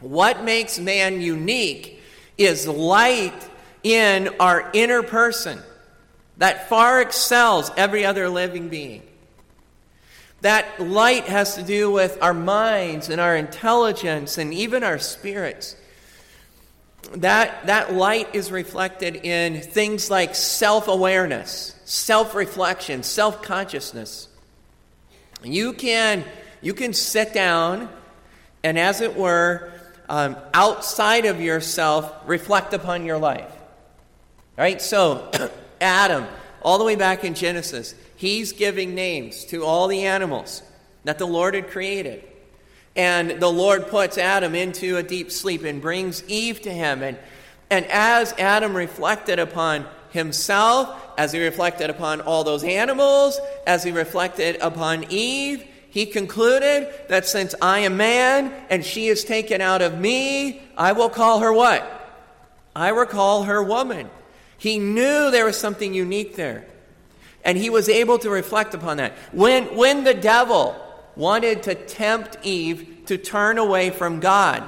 What 0.00 0.42
makes 0.42 0.80
man 0.80 1.20
unique 1.20 2.00
is 2.36 2.66
light 2.66 3.48
in 3.84 4.30
our 4.40 4.68
inner 4.72 5.04
person 5.04 5.60
that 6.38 6.68
far 6.68 7.00
excels 7.00 7.70
every 7.76 8.04
other 8.04 8.28
living 8.28 8.68
being. 8.68 9.04
That 10.40 10.80
light 10.80 11.26
has 11.26 11.54
to 11.54 11.62
do 11.62 11.92
with 11.92 12.18
our 12.20 12.34
minds 12.34 13.10
and 13.10 13.20
our 13.20 13.36
intelligence 13.36 14.38
and 14.38 14.52
even 14.52 14.82
our 14.82 14.98
spirits. 14.98 15.76
That, 17.12 17.66
that 17.66 17.94
light 17.94 18.34
is 18.34 18.50
reflected 18.50 19.16
in 19.16 19.60
things 19.60 20.10
like 20.10 20.34
self 20.34 20.88
awareness, 20.88 21.74
self 21.84 22.34
reflection, 22.34 23.02
self 23.02 23.42
consciousness. 23.42 24.28
You 25.42 25.72
can, 25.72 26.24
you 26.60 26.74
can 26.74 26.92
sit 26.92 27.32
down 27.32 27.88
and, 28.64 28.78
as 28.78 29.00
it 29.00 29.16
were, 29.16 29.72
um, 30.08 30.36
outside 30.52 31.26
of 31.26 31.40
yourself, 31.40 32.12
reflect 32.26 32.74
upon 32.74 33.04
your 33.04 33.18
life. 33.18 33.52
Right, 34.56 34.80
so 34.80 35.30
Adam, 35.80 36.26
all 36.62 36.78
the 36.78 36.84
way 36.84 36.96
back 36.96 37.24
in 37.24 37.34
Genesis, 37.34 37.94
he's 38.16 38.52
giving 38.52 38.94
names 38.94 39.44
to 39.46 39.64
all 39.64 39.86
the 39.86 40.04
animals 40.04 40.62
that 41.04 41.18
the 41.18 41.26
Lord 41.26 41.54
had 41.54 41.68
created. 41.68 42.24
And 42.96 43.32
the 43.32 43.52
Lord 43.52 43.88
puts 43.88 44.16
Adam 44.16 44.54
into 44.54 44.96
a 44.96 45.02
deep 45.02 45.30
sleep 45.30 45.64
and 45.64 45.82
brings 45.82 46.24
Eve 46.28 46.62
to 46.62 46.70
him. 46.70 47.02
And, 47.02 47.18
and 47.70 47.84
as 47.86 48.32
Adam 48.38 48.74
reflected 48.74 49.38
upon 49.38 49.86
himself, 50.10 50.98
as 51.18 51.32
he 51.32 51.44
reflected 51.44 51.90
upon 51.90 52.22
all 52.22 52.42
those 52.42 52.64
animals, 52.64 53.38
as 53.66 53.84
he 53.84 53.92
reflected 53.92 54.56
upon 54.62 55.04
Eve, 55.10 55.64
he 55.90 56.06
concluded 56.06 56.92
that 57.08 57.26
since 57.26 57.54
I 57.60 57.80
am 57.80 57.96
man 57.96 58.52
and 58.70 58.84
she 58.84 59.08
is 59.08 59.24
taken 59.24 59.60
out 59.60 59.82
of 59.82 59.98
me, 59.98 60.62
I 60.76 60.92
will 60.92 61.10
call 61.10 61.40
her 61.40 61.52
what? 61.52 61.92
I 62.74 62.92
will 62.92 63.06
call 63.06 63.44
her 63.44 63.62
woman. 63.62 64.10
He 64.58 64.78
knew 64.78 65.30
there 65.30 65.44
was 65.44 65.58
something 65.58 65.92
unique 65.94 66.36
there. 66.36 66.66
And 67.44 67.56
he 67.56 67.70
was 67.70 67.88
able 67.88 68.18
to 68.18 68.30
reflect 68.30 68.74
upon 68.74 68.96
that. 68.96 69.12
When, 69.32 69.76
when 69.76 70.04
the 70.04 70.14
devil 70.14 70.76
wanted 71.16 71.64
to 71.64 71.74
tempt 71.74 72.38
Eve 72.42 73.02
to 73.06 73.18
turn 73.18 73.58
away 73.58 73.90
from 73.90 74.20
God, 74.20 74.62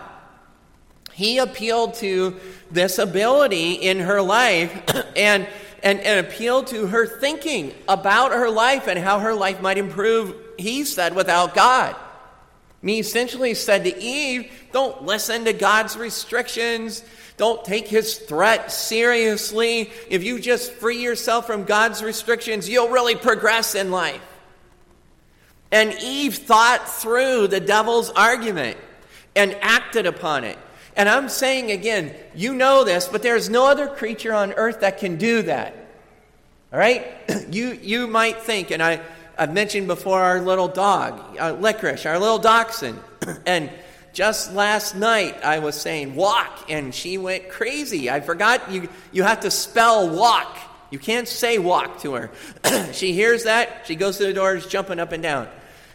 he 1.12 1.38
appealed 1.38 1.94
to 1.94 2.38
this 2.70 2.98
ability 2.98 3.72
in 3.72 4.00
her 4.00 4.22
life 4.22 4.72
and, 5.16 5.46
and, 5.82 6.00
and 6.00 6.26
appealed 6.26 6.68
to 6.68 6.86
her 6.86 7.06
thinking 7.06 7.74
about 7.88 8.32
her 8.32 8.48
life 8.48 8.86
and 8.86 8.98
how 8.98 9.18
her 9.18 9.34
life 9.34 9.60
might 9.60 9.78
improve, 9.78 10.34
he 10.58 10.84
said, 10.84 11.14
without 11.14 11.54
God. 11.54 11.96
He 12.82 13.00
essentially 13.00 13.54
said 13.54 13.84
to 13.84 13.98
Eve, 14.00 14.52
Don't 14.72 15.02
listen 15.02 15.44
to 15.46 15.52
God's 15.52 15.96
restrictions. 15.96 17.02
Don't 17.36 17.64
take 17.64 17.88
his 17.88 18.18
threat 18.18 18.70
seriously. 18.70 19.90
If 20.08 20.24
you 20.24 20.40
just 20.40 20.72
free 20.72 21.02
yourself 21.02 21.46
from 21.46 21.64
God's 21.64 22.02
restrictions, 22.02 22.68
you'll 22.68 22.88
really 22.88 23.16
progress 23.16 23.74
in 23.74 23.90
life. 23.90 24.22
And 25.70 25.94
Eve 26.02 26.36
thought 26.36 26.88
through 26.88 27.48
the 27.48 27.60
devil's 27.60 28.10
argument 28.10 28.78
and 29.36 29.56
acted 29.60 30.06
upon 30.06 30.44
it. 30.44 30.58
And 30.96 31.08
I'm 31.08 31.28
saying 31.28 31.70
again, 31.70 32.14
you 32.34 32.54
know 32.54 32.84
this, 32.84 33.06
but 33.06 33.22
there's 33.22 33.48
no 33.48 33.66
other 33.66 33.86
creature 33.86 34.34
on 34.34 34.52
earth 34.54 34.80
that 34.80 34.98
can 34.98 35.16
do 35.16 35.42
that. 35.42 35.74
All 36.72 36.78
right? 36.78 37.06
You, 37.50 37.78
you 37.80 38.06
might 38.06 38.42
think, 38.42 38.70
and 38.72 38.82
I, 38.82 39.00
I've 39.38 39.54
mentioned 39.54 39.86
before 39.86 40.20
our 40.20 40.42
little 40.42 40.68
dog, 40.68 41.38
uh, 41.38 41.54
Licorice, 41.54 42.04
our 42.04 42.18
little 42.18 42.38
dachshund. 42.38 43.00
and 43.46 43.70
just 44.12 44.52
last 44.52 44.94
night, 44.94 45.42
I 45.42 45.60
was 45.60 45.80
saying 45.80 46.14
walk, 46.14 46.66
and 46.68 46.94
she 46.94 47.16
went 47.16 47.48
crazy. 47.48 48.10
I 48.10 48.20
forgot 48.20 48.70
you, 48.70 48.88
you 49.12 49.22
have 49.22 49.40
to 49.40 49.50
spell 49.50 50.10
walk. 50.10 50.58
You 50.90 50.98
can't 50.98 51.26
say 51.26 51.58
walk 51.58 52.00
to 52.00 52.14
her. 52.14 52.30
she 52.92 53.12
hears 53.12 53.44
that, 53.44 53.86
she 53.86 53.94
goes 53.94 54.18
to 54.18 54.26
the 54.26 54.34
door, 54.34 54.56
is 54.56 54.66
jumping 54.66 54.98
up 54.98 55.12
and 55.12 55.22
down. 55.22 55.48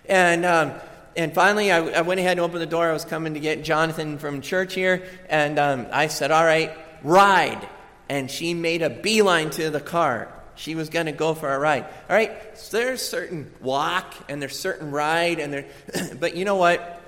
And, 0.05 0.45
um, 0.45 0.73
and 1.15 1.33
finally, 1.33 1.71
I, 1.71 1.79
I, 1.79 2.01
went 2.01 2.19
ahead 2.19 2.33
and 2.33 2.41
opened 2.41 2.61
the 2.61 2.65
door. 2.67 2.89
I 2.89 2.93
was 2.93 3.05
coming 3.05 3.35
to 3.35 3.39
get 3.39 3.63
Jonathan 3.63 4.17
from 4.17 4.41
church 4.41 4.73
here, 4.73 5.03
and 5.29 5.59
um, 5.59 5.87
I 5.91 6.07
said, 6.07 6.31
All 6.31 6.43
right, 6.43 6.71
ride. 7.03 7.67
And 8.09 8.29
she 8.29 8.53
made 8.53 8.81
a 8.81 8.89
beeline 8.89 9.49
to 9.51 9.69
the 9.69 9.79
car. 9.79 10.31
She 10.55 10.75
was 10.75 10.89
going 10.89 11.07
to 11.07 11.11
go 11.11 11.33
for 11.33 11.51
a 11.51 11.57
ride. 11.57 11.85
All 12.09 12.15
right, 12.15 12.57
so 12.57 12.77
there's 12.77 13.01
certain 13.01 13.51
walk 13.61 14.13
and 14.29 14.41
there's 14.41 14.57
certain 14.57 14.91
ride, 14.91 15.39
and 15.39 15.53
there, 15.53 15.65
but 16.19 16.35
you 16.35 16.45
know 16.45 16.55
what? 16.55 17.01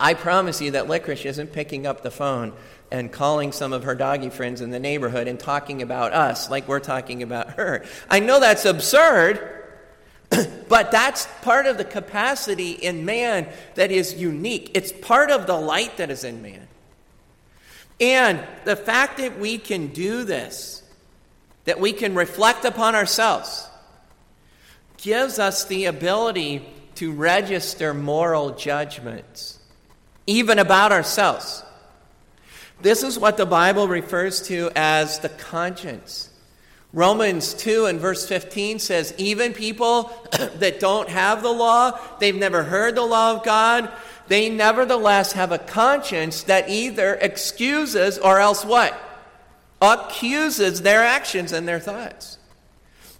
I 0.00 0.14
promise 0.14 0.60
you 0.60 0.72
that 0.72 0.86
Licorice 0.86 1.24
isn't 1.24 1.52
picking 1.52 1.86
up 1.86 2.02
the 2.02 2.10
phone 2.10 2.52
and 2.90 3.10
calling 3.10 3.52
some 3.52 3.72
of 3.72 3.84
her 3.84 3.94
doggy 3.94 4.30
friends 4.30 4.60
in 4.60 4.70
the 4.70 4.78
neighborhood 4.78 5.28
and 5.28 5.38
talking 5.38 5.82
about 5.82 6.12
us 6.12 6.48
like 6.48 6.68
we're 6.68 6.80
talking 6.80 7.22
about 7.22 7.50
her. 7.52 7.84
I 8.08 8.20
know 8.20 8.40
that's 8.40 8.64
absurd, 8.64 9.57
but 10.68 10.90
that's 10.90 11.26
part 11.42 11.66
of 11.66 11.78
the 11.78 11.84
capacity 11.84 12.72
in 12.72 13.04
man 13.04 13.48
that 13.74 13.90
is 13.90 14.14
unique. 14.14 14.70
It's 14.74 14.92
part 14.92 15.30
of 15.30 15.46
the 15.46 15.56
light 15.56 15.96
that 15.96 16.10
is 16.10 16.24
in 16.24 16.42
man. 16.42 16.68
And 18.00 18.40
the 18.64 18.76
fact 18.76 19.18
that 19.18 19.38
we 19.38 19.58
can 19.58 19.88
do 19.88 20.24
this, 20.24 20.82
that 21.64 21.80
we 21.80 21.92
can 21.92 22.14
reflect 22.14 22.64
upon 22.64 22.94
ourselves, 22.94 23.66
gives 24.98 25.38
us 25.38 25.64
the 25.64 25.86
ability 25.86 26.64
to 26.96 27.12
register 27.12 27.94
moral 27.94 28.50
judgments 28.50 29.58
even 30.28 30.58
about 30.58 30.92
ourselves. 30.92 31.64
This 32.82 33.02
is 33.02 33.18
what 33.18 33.38
the 33.38 33.46
Bible 33.46 33.88
refers 33.88 34.42
to 34.42 34.70
as 34.76 35.18
the 35.20 35.30
conscience. 35.30 36.27
Romans 36.98 37.54
2 37.54 37.86
and 37.86 38.00
verse 38.00 38.26
15 38.26 38.80
says, 38.80 39.14
even 39.18 39.52
people 39.52 40.10
that 40.56 40.80
don't 40.80 41.08
have 41.08 41.44
the 41.44 41.48
law, 41.48 41.96
they've 42.18 42.34
never 42.34 42.64
heard 42.64 42.96
the 42.96 43.04
law 43.04 43.36
of 43.36 43.44
God, 43.44 43.88
they 44.26 44.50
nevertheless 44.50 45.30
have 45.34 45.52
a 45.52 45.58
conscience 45.58 46.42
that 46.42 46.68
either 46.68 47.14
excuses 47.14 48.18
or 48.18 48.40
else 48.40 48.64
what? 48.64 49.00
Accuses 49.80 50.82
their 50.82 51.04
actions 51.04 51.52
and 51.52 51.68
their 51.68 51.78
thoughts. 51.78 52.36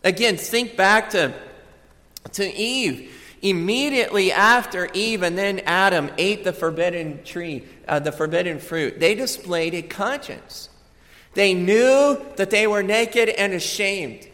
Again, 0.03 0.37
think 0.39 0.77
back 0.77 1.11
to, 1.11 1.33
to 2.33 2.53
Eve. 2.53 3.15
Immediately 3.43 4.33
after 4.33 4.89
Eve 4.93 5.23
and 5.23 5.39
then 5.39 5.61
Adam 5.61 6.11
ate 6.19 6.43
the 6.43 6.53
forbidden 6.53 7.23
tree, 7.23 7.65
uh, 7.87 8.01
the 8.01 8.11
forbidden 8.11 8.59
fruit, 8.59 8.99
they 8.99 9.15
displayed 9.15 9.73
a 9.75 9.83
conscience. 9.83 10.69
They 11.39 11.55
knew 11.55 12.21
that 12.35 12.51
they 12.51 12.67
were 12.67 12.83
naked 12.83 13.29
and 13.29 13.53
ashamed. 13.53 14.27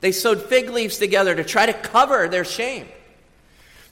They 0.00 0.10
sewed 0.10 0.42
fig 0.42 0.70
leaves 0.70 0.98
together 0.98 1.36
to 1.36 1.44
try 1.44 1.66
to 1.66 1.72
cover 1.72 2.26
their 2.26 2.44
shame. 2.44 2.88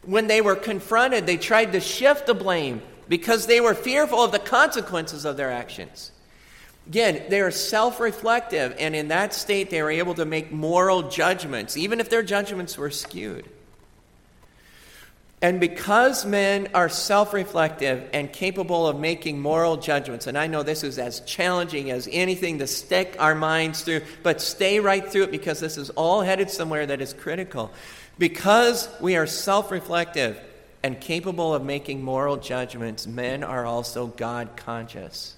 When 0.05 0.27
they 0.27 0.41
were 0.41 0.57
confronted, 0.57 1.27
they 1.27 1.37
tried 1.37 1.71
to 1.75 1.81
shift 1.81 2.27
the 2.27 2.35
blame 2.35 2.83
because 3.09 3.47
they 3.47 3.61
were 3.61 3.75
fearful 3.75 4.25
of 4.25 4.33
the 4.33 4.41
consequences 4.41 5.25
of 5.25 5.37
their 5.37 5.53
actions. 5.53 6.11
Again, 6.89 7.23
they 7.29 7.41
are 7.41 7.53
self 7.53 8.01
reflective, 8.01 8.75
and 8.81 8.97
in 8.97 9.07
that 9.07 9.33
state, 9.33 9.71
they 9.71 9.81
are 9.81 9.89
able 9.89 10.15
to 10.15 10.25
make 10.25 10.51
moral 10.51 11.09
judgments, 11.09 11.77
even 11.77 12.01
if 12.01 12.11
their 12.11 12.25
judgments 12.25 12.77
were 12.77 12.91
skewed. 12.91 13.49
And 15.43 15.59
because 15.59 16.27
men 16.27 16.69
are 16.75 16.91
self 16.91 17.33
reflective 17.33 18.11
and 18.13 18.31
capable 18.31 18.87
of 18.87 19.01
making 19.01 19.41
moral 19.41 19.79
judgments, 19.79 20.27
and 20.27 20.37
I 20.37 20.47
know 20.47 20.63
this 20.63 20.85
is 20.85 20.99
as 20.99 21.21
challenging 21.21 21.91
as 21.91 22.09
anything 22.13 22.59
to 22.59 22.67
stick 22.67 23.17
our 23.19 23.35
minds 23.35 23.83
through, 23.83 24.03
but 24.23 24.43
stay 24.43 24.81
right 24.81 25.07
through 25.07 25.25
it 25.25 25.31
because 25.31 25.59
this 25.59 25.79
is 25.79 25.89
all 25.91 26.21
headed 26.21 26.51
somewhere 26.51 26.85
that 26.87 27.01
is 27.01 27.15
critical. 27.15 27.71
Because 28.19 28.89
we 29.01 29.17
are 29.17 29.27
self 29.27 29.71
reflective 29.71 30.39
and 30.83 31.01
capable 31.01 31.55
of 31.55 31.65
making 31.65 32.03
moral 32.03 32.37
judgments, 32.37 33.07
men 33.07 33.43
are 33.43 33.65
also 33.65 34.09
God 34.09 34.57
conscious. 34.57 35.37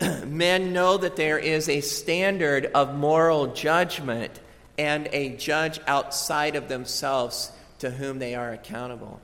men 0.26 0.72
know 0.72 0.96
that 0.96 1.14
there 1.14 1.38
is 1.38 1.68
a 1.68 1.82
standard 1.82 2.66
of 2.66 2.96
moral 2.96 3.48
judgment 3.48 4.40
and 4.78 5.08
a 5.12 5.36
judge 5.36 5.80
outside 5.86 6.56
of 6.56 6.68
themselves 6.68 7.52
to 7.78 7.90
whom 7.90 8.18
they 8.18 8.34
are 8.34 8.52
accountable. 8.52 9.20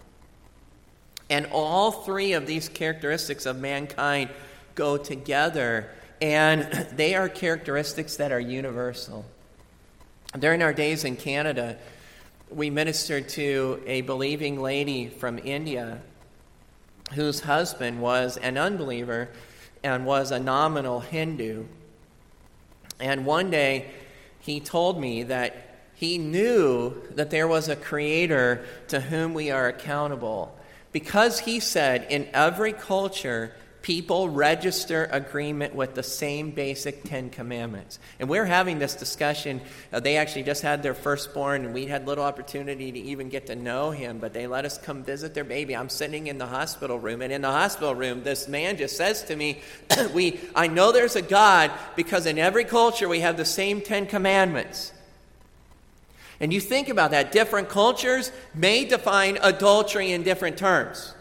And 1.31 1.47
all 1.53 1.91
three 1.91 2.33
of 2.33 2.47
these 2.47 2.69
characteristics 2.69 3.47
of 3.47 3.59
mankind 3.59 4.31
go 4.75 4.97
together, 4.97 5.91
and 6.21 6.63
they 6.97 7.15
are 7.15 7.29
characteristics 7.29 8.17
that 8.17 8.33
are 8.33 8.41
universal. 8.41 9.25
During 10.39 10.63
our 10.63 10.73
days 10.73 11.05
in 11.05 11.17
Canada, 11.17 11.79
we 12.51 12.71
ministered 12.71 13.29
to 13.31 13.83
a 13.87 14.03
believing 14.03 14.61
lady 14.61 15.09
from 15.09 15.39
India 15.39 16.01
whose 17.15 17.41
husband 17.41 18.01
was 18.01 18.37
an 18.37 18.59
unbeliever 18.59 19.29
and 19.83 20.05
was 20.05 20.31
a 20.31 20.39
nominal 20.39 21.01
Hindu. 21.01 21.65
And 23.01 23.25
one 23.25 23.51
day 23.51 23.91
he 24.49 24.61
told 24.61 24.99
me 24.99 25.25
that 25.25 25.55
he 25.95 26.17
knew 26.17 26.95
that 27.17 27.29
there 27.29 27.47
was 27.47 27.69
a 27.69 27.77
creator 27.77 28.65
to 28.89 28.99
whom 28.99 29.35
we 29.35 29.51
are 29.51 29.69
accountable. 29.69 30.57
Because 30.91 31.41
he 31.41 31.61
said, 31.61 32.07
in 32.09 32.27
every 32.33 32.73
culture, 32.73 33.53
people 33.83 34.29
register 34.29 35.09
agreement 35.11 35.75
with 35.75 35.95
the 35.95 36.03
same 36.03 36.51
basic 36.51 37.05
Ten 37.05 37.31
Commandments. 37.31 37.99
And 38.19 38.29
we're 38.29 38.45
having 38.45 38.79
this 38.79 38.95
discussion. 38.95 39.61
Uh, 39.93 40.01
they 40.01 40.17
actually 40.17 40.43
just 40.43 40.63
had 40.63 40.83
their 40.83 40.95
firstborn, 40.95 41.65
and 41.65 41.73
we 41.73 41.87
had 41.87 42.07
little 42.07 42.25
opportunity 42.25 42.93
to 42.93 42.99
even 42.99 43.29
get 43.29 43.47
to 43.47 43.57
know 43.57 43.91
him, 43.91 44.19
but 44.19 44.33
they 44.33 44.47
let 44.47 44.65
us 44.65 44.79
come 44.79 45.05
visit 45.05 45.35
their 45.35 45.45
baby. 45.45 45.77
I'm 45.77 45.89
sitting 45.89 46.27
in 46.27 46.39
the 46.39 46.47
hospital 46.47 46.99
room, 46.99 47.23
and 47.23 47.33
in 47.33 47.43
the 47.43 47.51
hospital 47.51 47.95
room, 47.95 48.23
this 48.23 48.49
man 48.49 48.77
just 48.77 48.97
says 48.97 49.23
to 49.25 49.37
me, 49.37 49.61
we, 50.15 50.41
I 50.55 50.67
know 50.67 50.93
there's 50.93 51.17
a 51.17 51.23
God 51.23 51.71
because 51.97 52.27
in 52.27 52.39
every 52.39 52.65
culture 52.65 53.09
we 53.09 53.21
have 53.21 53.37
the 53.37 53.45
same 53.45 53.81
Ten 53.81 54.07
Commandments. 54.07 54.93
And 56.41 56.53
you 56.53 56.61
think 56.61 56.89
about 56.89 57.11
that, 57.11 57.33
different 57.33 57.69
cultures 57.69 58.31
may 58.55 58.85
define 58.85 59.39
adultery 59.43 60.13
in 60.13 60.23
different 60.23 60.57
terms. 60.57 61.15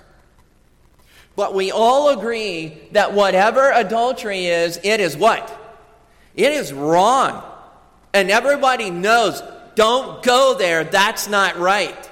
But 1.38 1.54
we 1.54 1.72
all 1.72 2.10
agree 2.18 2.76
that 2.94 3.14
whatever 3.14 3.72
adultery 3.72 4.48
is, 4.48 4.80
it 4.84 5.00
is 5.00 5.16
what? 5.16 5.56
It 6.36 6.52
is 6.52 6.74
wrong. 6.74 7.44
And 8.12 8.32
everybody 8.32 8.90
knows 8.90 9.44
don't 9.76 10.24
go 10.24 10.56
there, 10.58 10.84
that's 10.84 11.30
not 11.30 11.58
right. 11.60 12.10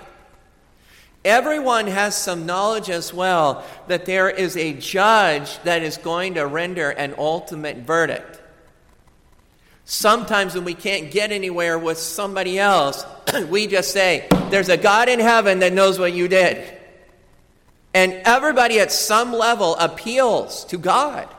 Everyone 1.25 1.87
has 1.87 2.15
some 2.15 2.45
knowledge 2.45 2.91
as 2.91 3.11
well 3.11 3.65
that 3.87 4.05
there 4.05 4.29
is 4.29 4.55
a 4.55 4.73
judge 4.73 5.57
that 5.63 5.81
is 5.81 5.97
going 5.97 6.35
to 6.35 6.45
render 6.45 6.91
an 6.91 7.15
ultimate 7.17 7.77
verdict. 7.77 8.39
Sometimes 9.85 10.53
when 10.53 10.65
we 10.65 10.75
can't 10.75 11.09
get 11.09 11.31
anywhere 11.31 11.79
with 11.79 11.97
somebody 11.97 12.59
else, 12.59 13.03
we 13.49 13.65
just 13.65 13.91
say, 13.91 14.27
There's 14.51 14.69
a 14.69 14.77
God 14.77 15.09
in 15.09 15.19
heaven 15.19 15.59
that 15.59 15.73
knows 15.73 15.97
what 15.97 16.13
you 16.13 16.27
did. 16.27 16.74
And 17.95 18.11
everybody 18.25 18.81
at 18.81 18.91
some 18.91 19.31
level 19.31 19.77
appeals 19.77 20.65
to 20.65 20.77
God 20.77 21.29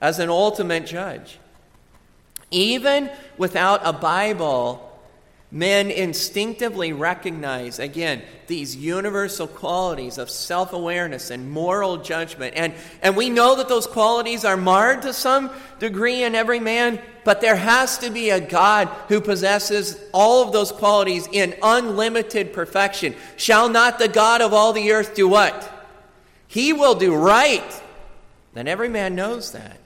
as 0.00 0.18
an 0.18 0.28
ultimate 0.28 0.86
judge. 0.86 1.38
Even 2.50 3.08
without 3.38 3.80
a 3.84 3.92
Bible, 3.92 4.91
men 5.52 5.90
instinctively 5.90 6.94
recognize, 6.94 7.78
again, 7.78 8.22
these 8.46 8.74
universal 8.74 9.46
qualities 9.46 10.16
of 10.16 10.30
self 10.30 10.72
awareness 10.72 11.30
and 11.30 11.50
moral 11.50 11.98
judgment. 11.98 12.54
And, 12.56 12.72
and 13.02 13.14
we 13.14 13.28
know 13.28 13.56
that 13.56 13.68
those 13.68 13.86
qualities 13.86 14.46
are 14.46 14.56
marred 14.56 15.02
to 15.02 15.12
some 15.12 15.50
degree 15.78 16.22
in 16.22 16.34
every 16.34 16.58
man, 16.58 16.98
but 17.24 17.42
there 17.42 17.54
has 17.54 17.98
to 17.98 18.08
be 18.08 18.30
a 18.30 18.40
God 18.40 18.88
who 19.08 19.20
possesses 19.20 20.00
all 20.14 20.42
of 20.42 20.54
those 20.54 20.72
qualities 20.72 21.28
in 21.30 21.54
unlimited 21.62 22.54
perfection. 22.54 23.14
Shall 23.36 23.68
not 23.68 23.98
the 23.98 24.08
God 24.08 24.40
of 24.40 24.54
all 24.54 24.72
the 24.72 24.92
earth 24.92 25.14
do 25.14 25.28
what? 25.28 25.70
He 26.48 26.72
will 26.72 26.94
do 26.94 27.14
right. 27.14 27.82
Then 28.54 28.68
every 28.68 28.88
man 28.88 29.14
knows 29.14 29.52
that. 29.52 29.81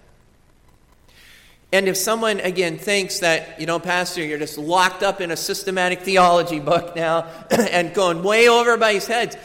And 1.73 1.89
if 1.89 1.97
someone, 1.97 2.41
again, 2.41 2.79
thinks 2.79 3.21
that, 3.21 3.61
you 3.61 3.67
know, 3.67 3.79
Pastor, 3.79 4.25
you're 4.25 4.39
just 4.39 4.57
locked 4.57 5.03
up 5.03 5.21
in 5.21 5.31
a 5.31 5.37
systematic 5.37 6.03
theology 6.03 6.61
book 6.61 6.95
now 6.95 7.27
and 7.51 7.93
going 7.93 8.23
way 8.23 8.49
over 8.49 8.77
by 8.77 8.95
his 8.95 9.07
head, 9.07 9.39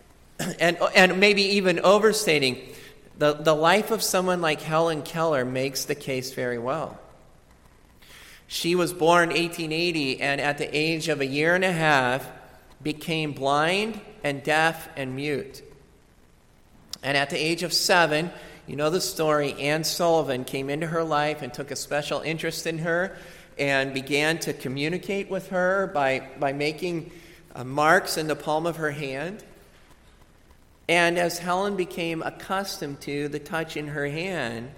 and, 0.60 0.78
and 0.94 1.20
maybe 1.20 1.42
even 1.42 1.80
overstating, 1.80 2.58
the, 3.18 3.34
the 3.34 3.54
life 3.54 3.90
of 3.90 4.02
someone 4.02 4.40
like 4.40 4.62
Helen 4.62 5.02
Keller 5.02 5.44
makes 5.44 5.84
the 5.84 5.94
case 5.94 6.32
very 6.32 6.58
well. 6.58 6.98
She 8.46 8.74
was 8.74 8.94
born 8.94 9.28
1880 9.28 10.20
and 10.20 10.40
at 10.40 10.56
the 10.56 10.74
age 10.74 11.08
of 11.08 11.20
a 11.20 11.26
year 11.26 11.54
and 11.54 11.64
a 11.64 11.72
half 11.72 12.26
became 12.82 13.32
blind 13.32 14.00
and 14.24 14.42
deaf 14.42 14.88
and 14.96 15.14
mute. 15.14 15.62
And 17.02 17.16
at 17.16 17.28
the 17.28 17.36
age 17.36 17.62
of 17.62 17.72
seven, 17.72 18.30
you 18.68 18.76
know 18.76 18.90
the 18.90 19.00
story. 19.00 19.54
Anne 19.54 19.82
Sullivan 19.82 20.44
came 20.44 20.68
into 20.68 20.86
her 20.86 21.02
life 21.02 21.40
and 21.40 21.54
took 21.54 21.70
a 21.70 21.76
special 21.76 22.20
interest 22.20 22.66
in 22.66 22.76
her 22.80 23.16
and 23.58 23.94
began 23.94 24.38
to 24.40 24.52
communicate 24.52 25.30
with 25.30 25.48
her 25.48 25.90
by, 25.94 26.28
by 26.38 26.52
making 26.52 27.10
uh, 27.54 27.64
marks 27.64 28.18
in 28.18 28.26
the 28.26 28.36
palm 28.36 28.66
of 28.66 28.76
her 28.76 28.90
hand. 28.90 29.42
And 30.86 31.18
as 31.18 31.38
Helen 31.38 31.76
became 31.76 32.22
accustomed 32.22 33.00
to 33.02 33.28
the 33.28 33.38
touch 33.38 33.78
in 33.78 33.88
her 33.88 34.06
hand, 34.06 34.70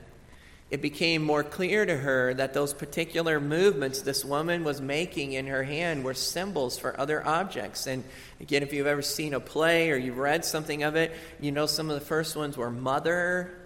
it 0.70 0.80
became 0.80 1.24
more 1.24 1.42
clear 1.42 1.84
to 1.84 1.96
her 1.96 2.32
that 2.34 2.54
those 2.54 2.72
particular 2.72 3.40
movements 3.40 4.02
this 4.02 4.24
woman 4.24 4.62
was 4.62 4.80
making 4.80 5.32
in 5.32 5.48
her 5.48 5.64
hand 5.64 6.04
were 6.04 6.14
symbols 6.14 6.78
for 6.78 6.98
other 6.98 7.26
objects. 7.26 7.88
And 7.88 8.04
again, 8.40 8.62
if 8.62 8.72
you've 8.72 8.86
ever 8.86 9.02
seen 9.02 9.34
a 9.34 9.40
play 9.40 9.90
or 9.90 9.96
you've 9.96 10.18
read 10.18 10.44
something 10.44 10.84
of 10.84 10.94
it, 10.94 11.10
you 11.40 11.50
know 11.50 11.66
some 11.66 11.90
of 11.90 11.98
the 11.98 12.06
first 12.06 12.36
ones 12.36 12.56
were 12.56 12.70
mother 12.70 13.59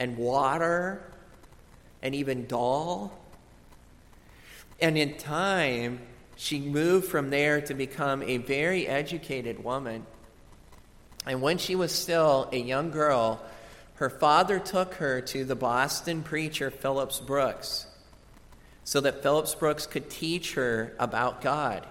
and 0.00 0.16
water 0.16 1.00
and 2.02 2.14
even 2.14 2.46
doll. 2.46 3.12
And 4.80 4.98
in 4.98 5.16
time, 5.18 6.00
she 6.34 6.58
moved 6.58 7.06
from 7.06 7.30
there 7.30 7.60
to 7.60 7.74
become 7.74 8.22
a 8.22 8.38
very 8.38 8.88
educated 8.88 9.62
woman. 9.62 10.06
And 11.26 11.42
when 11.42 11.58
she 11.58 11.76
was 11.76 11.92
still 11.92 12.48
a 12.50 12.56
young 12.56 12.90
girl, 12.90 13.42
her 13.96 14.08
father 14.08 14.58
took 14.58 14.94
her 14.94 15.20
to 15.20 15.44
the 15.44 15.54
Boston 15.54 16.22
preacher 16.22 16.70
Phillips 16.70 17.20
Brooks 17.20 17.86
so 18.84 19.02
that 19.02 19.22
Phillips 19.22 19.54
Brooks 19.54 19.86
could 19.86 20.08
teach 20.08 20.54
her 20.54 20.94
about 20.98 21.42
God. 21.42 21.86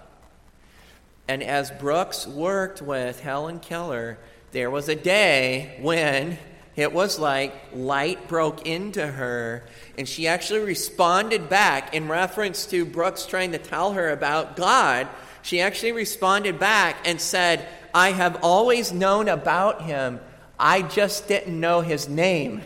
And 1.28 1.44
as 1.44 1.70
Brooks 1.70 2.26
worked 2.26 2.82
with 2.82 3.20
Helen 3.20 3.60
Keller, 3.60 4.18
there 4.50 4.68
was 4.68 4.88
a 4.88 4.96
day 4.96 5.78
when 5.80 6.36
it 6.76 6.92
was 6.92 7.18
like 7.18 7.54
light 7.72 8.28
broke 8.28 8.66
into 8.66 9.06
her, 9.06 9.64
and 9.98 10.08
she 10.08 10.28
actually 10.28 10.60
responded 10.60 11.48
back 11.48 11.94
in 11.94 12.08
reference 12.08 12.66
to 12.66 12.84
Brooks 12.84 13.26
trying 13.26 13.52
to 13.52 13.58
tell 13.58 13.92
her 13.92 14.10
about 14.10 14.56
God. 14.56 15.08
She 15.42 15.60
actually 15.60 15.92
responded 15.92 16.58
back 16.58 16.96
and 17.04 17.20
said, 17.20 17.66
I 17.92 18.12
have 18.12 18.38
always 18.42 18.92
known 18.92 19.28
about 19.28 19.82
him, 19.82 20.20
I 20.58 20.82
just 20.82 21.26
didn't 21.26 21.58
know 21.58 21.80
his 21.80 22.08
name. 22.08 22.62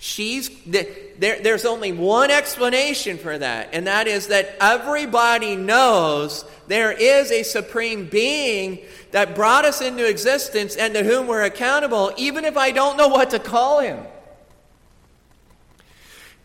She's 0.00 0.48
there, 0.64 1.40
there's 1.40 1.64
only 1.64 1.90
one 1.90 2.30
explanation 2.30 3.18
for 3.18 3.36
that, 3.36 3.70
and 3.72 3.88
that 3.88 4.06
is 4.06 4.28
that 4.28 4.56
everybody 4.60 5.56
knows 5.56 6.44
there 6.68 6.92
is 6.92 7.32
a 7.32 7.42
supreme 7.42 8.08
being 8.08 8.78
that 9.10 9.34
brought 9.34 9.64
us 9.64 9.80
into 9.80 10.08
existence 10.08 10.76
and 10.76 10.94
to 10.94 11.02
whom 11.02 11.26
we're 11.26 11.42
accountable, 11.42 12.12
even 12.16 12.44
if 12.44 12.56
I 12.56 12.70
don't 12.70 12.96
know 12.96 13.08
what 13.08 13.30
to 13.30 13.40
call 13.40 13.80
him. 13.80 13.98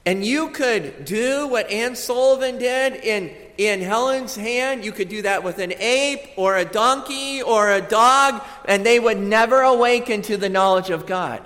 And 0.05 0.25
you 0.25 0.49
could 0.49 1.05
do 1.05 1.47
what 1.47 1.69
Anne 1.69 1.95
Sullivan 1.95 2.57
did 2.57 2.95
in, 2.95 3.31
in 3.57 3.81
Helen's 3.81 4.35
hand. 4.35 4.83
You 4.83 4.91
could 4.91 5.07
do 5.07 5.21
that 5.21 5.43
with 5.43 5.59
an 5.59 5.73
ape 5.77 6.29
or 6.37 6.57
a 6.57 6.65
donkey 6.65 7.41
or 7.41 7.71
a 7.71 7.81
dog, 7.81 8.43
and 8.65 8.85
they 8.85 8.99
would 8.99 9.19
never 9.19 9.61
awaken 9.61 10.23
to 10.23 10.37
the 10.37 10.49
knowledge 10.49 10.89
of 10.89 11.05
God. 11.05 11.45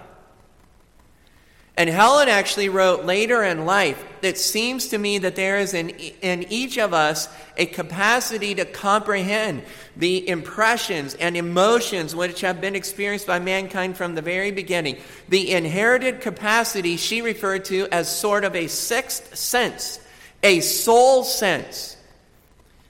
And 1.78 1.92
Helen 1.92 2.28
actually 2.28 2.70
wrote 2.70 3.06
later 3.06 3.44
in 3.44 3.66
life 3.66 4.04
that 4.22 4.40
seems 4.40 4.88
to 4.88 4.98
me 4.98 5.20
that 5.20 5.36
there 5.36 5.60
is 5.60 5.76
in, 5.76 5.92
in 5.92 6.44
each 6.50 6.80
of 6.80 6.92
us 6.92 7.30
a 7.56 7.68
capacity 7.68 8.56
to 8.56 8.66
comprehend 8.66 9.62
the 9.96 10.28
impressions 10.28 11.14
and 11.14 11.38
emotions 11.38 12.16
which 12.16 12.42
have 12.42 12.60
been 12.60 12.76
experienced 12.76 13.28
by 13.28 13.38
mankind 13.38 13.96
from 13.96 14.16
the 14.16 14.24
very 14.24 14.50
beginning. 14.50 14.98
The 15.30 15.52
inherited 15.52 16.20
capacity 16.20 16.98
she 16.98 17.22
referred 17.22 17.66
to 17.66 17.88
as 17.92 18.10
sort 18.10 18.44
of 18.44 18.56
a 18.56 18.66
sixth 18.66 19.36
sense, 19.36 20.00
a 20.42 20.62
soul 20.62 21.24
sense. 21.24 21.96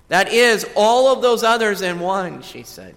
That 0.08 0.32
is 0.32 0.66
all 0.78 1.12
of 1.12 1.22
those 1.22 1.44
others 1.44 1.82
in 1.82 2.00
one, 2.00 2.42
she 2.42 2.64
said. 2.64 2.96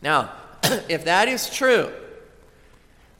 Now, 0.00 0.32
if 0.88 1.04
that 1.04 1.28
is 1.28 1.50
true, 1.50 1.92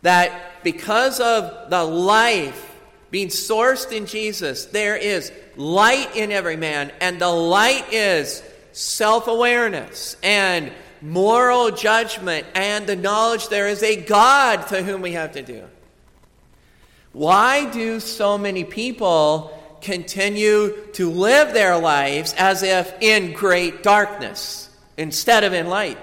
that 0.00 0.49
because 0.62 1.20
of 1.20 1.70
the 1.70 1.84
life 1.84 2.66
being 3.10 3.28
sourced 3.28 3.92
in 3.92 4.06
Jesus, 4.06 4.66
there 4.66 4.96
is 4.96 5.32
light 5.56 6.16
in 6.16 6.30
every 6.30 6.56
man, 6.56 6.92
and 7.00 7.20
the 7.20 7.28
light 7.28 7.92
is 7.92 8.42
self 8.72 9.26
awareness 9.26 10.16
and 10.22 10.72
moral 11.02 11.70
judgment 11.70 12.46
and 12.54 12.86
the 12.86 12.96
knowledge 12.96 13.48
there 13.48 13.68
is 13.68 13.82
a 13.82 13.96
God 13.96 14.68
to 14.68 14.82
whom 14.82 15.00
we 15.00 15.12
have 15.12 15.32
to 15.32 15.42
do. 15.42 15.64
Why 17.12 17.70
do 17.70 18.00
so 18.00 18.38
many 18.38 18.64
people 18.64 19.56
continue 19.80 20.86
to 20.92 21.10
live 21.10 21.54
their 21.54 21.78
lives 21.78 22.34
as 22.38 22.62
if 22.62 22.92
in 23.00 23.32
great 23.32 23.82
darkness 23.82 24.68
instead 24.96 25.42
of 25.42 25.52
in 25.52 25.68
light? 25.68 25.98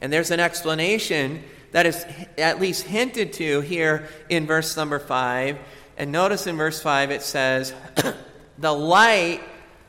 And 0.00 0.12
there's 0.12 0.30
an 0.30 0.40
explanation 0.40 1.42
that 1.72 1.86
is 1.86 2.04
at 2.36 2.60
least 2.60 2.84
hinted 2.84 3.34
to 3.34 3.60
here 3.60 4.08
in 4.28 4.46
verse 4.46 4.76
number 4.76 4.98
5. 4.98 5.58
And 5.96 6.12
notice 6.12 6.46
in 6.46 6.56
verse 6.56 6.80
5 6.80 7.10
it 7.10 7.22
says, 7.22 7.74
The 8.58 8.72
light 8.72 9.40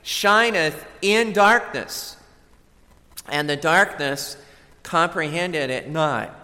shineth 0.04 0.86
in 1.02 1.34
darkness, 1.34 2.16
and 3.28 3.50
the 3.50 3.56
darkness 3.56 4.38
comprehended 4.84 5.70
it 5.70 5.90
not. 5.90 6.36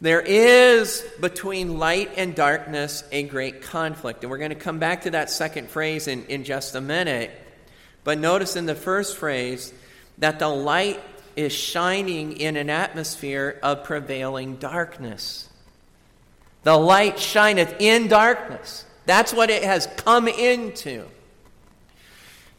There 0.00 0.20
is 0.20 1.04
between 1.20 1.78
light 1.78 2.10
and 2.16 2.34
darkness 2.34 3.04
a 3.12 3.22
great 3.22 3.62
conflict. 3.62 4.22
And 4.22 4.30
we're 4.30 4.38
going 4.38 4.50
to 4.50 4.56
come 4.56 4.78
back 4.78 5.02
to 5.02 5.10
that 5.10 5.30
second 5.30 5.70
phrase 5.70 6.08
in, 6.08 6.26
in 6.26 6.44
just 6.44 6.74
a 6.74 6.80
minute. 6.80 7.30
But 8.02 8.18
notice 8.18 8.56
in 8.56 8.66
the 8.66 8.74
first 8.74 9.16
phrase 9.16 9.72
that 10.18 10.38
the 10.38 10.48
light 10.48 11.00
is 11.36 11.52
shining 11.52 12.36
in 12.38 12.56
an 12.56 12.70
atmosphere 12.70 13.58
of 13.62 13.84
prevailing 13.84 14.56
darkness. 14.56 15.48
The 16.62 16.76
light 16.76 17.18
shineth 17.18 17.76
in 17.80 18.08
darkness. 18.08 18.84
That's 19.06 19.32
what 19.32 19.50
it 19.50 19.62
has 19.62 19.86
come 19.96 20.28
into. 20.28 21.04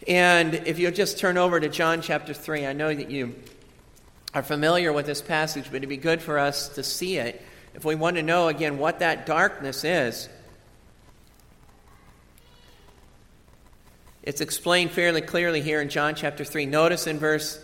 And 0.07 0.53
if 0.53 0.77
you'll 0.77 0.91
just 0.91 1.17
turn 1.17 1.37
over 1.37 1.59
to 1.59 1.69
John 1.69 2.01
chapter 2.01 2.33
3, 2.33 2.67
I 2.67 2.73
know 2.73 2.93
that 2.93 3.09
you 3.09 3.35
are 4.33 4.43
familiar 4.43 4.93
with 4.93 5.05
this 5.05 5.21
passage, 5.21 5.65
but 5.65 5.77
it'd 5.77 5.89
be 5.89 5.97
good 5.97 6.21
for 6.21 6.37
us 6.37 6.69
to 6.69 6.83
see 6.83 7.17
it 7.17 7.41
if 7.73 7.83
we 7.83 7.95
want 7.95 8.17
to 8.17 8.23
know 8.23 8.47
again 8.47 8.77
what 8.77 8.99
that 8.99 9.25
darkness 9.25 9.83
is. 9.83 10.29
It's 14.21 14.41
explained 14.41 14.91
fairly 14.91 15.21
clearly 15.21 15.61
here 15.61 15.81
in 15.81 15.89
John 15.89 16.15
chapter 16.15 16.43
3. 16.43 16.65
Notice 16.65 17.07
in 17.07 17.17
verse 17.17 17.63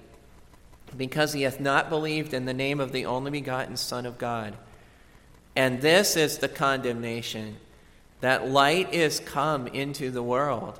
because 0.97 1.33
he 1.33 1.43
hath 1.43 1.59
not 1.59 1.89
believed 1.89 2.33
in 2.33 2.45
the 2.45 2.53
name 2.53 2.79
of 2.79 2.91
the 2.91 3.05
only 3.05 3.31
begotten 3.31 3.77
Son 3.77 4.05
of 4.05 4.17
God. 4.17 4.55
And 5.55 5.81
this 5.81 6.15
is 6.15 6.37
the 6.37 6.49
condemnation 6.49 7.57
that 8.21 8.47
light 8.47 8.93
is 8.93 9.19
come 9.19 9.67
into 9.67 10.11
the 10.11 10.23
world, 10.23 10.79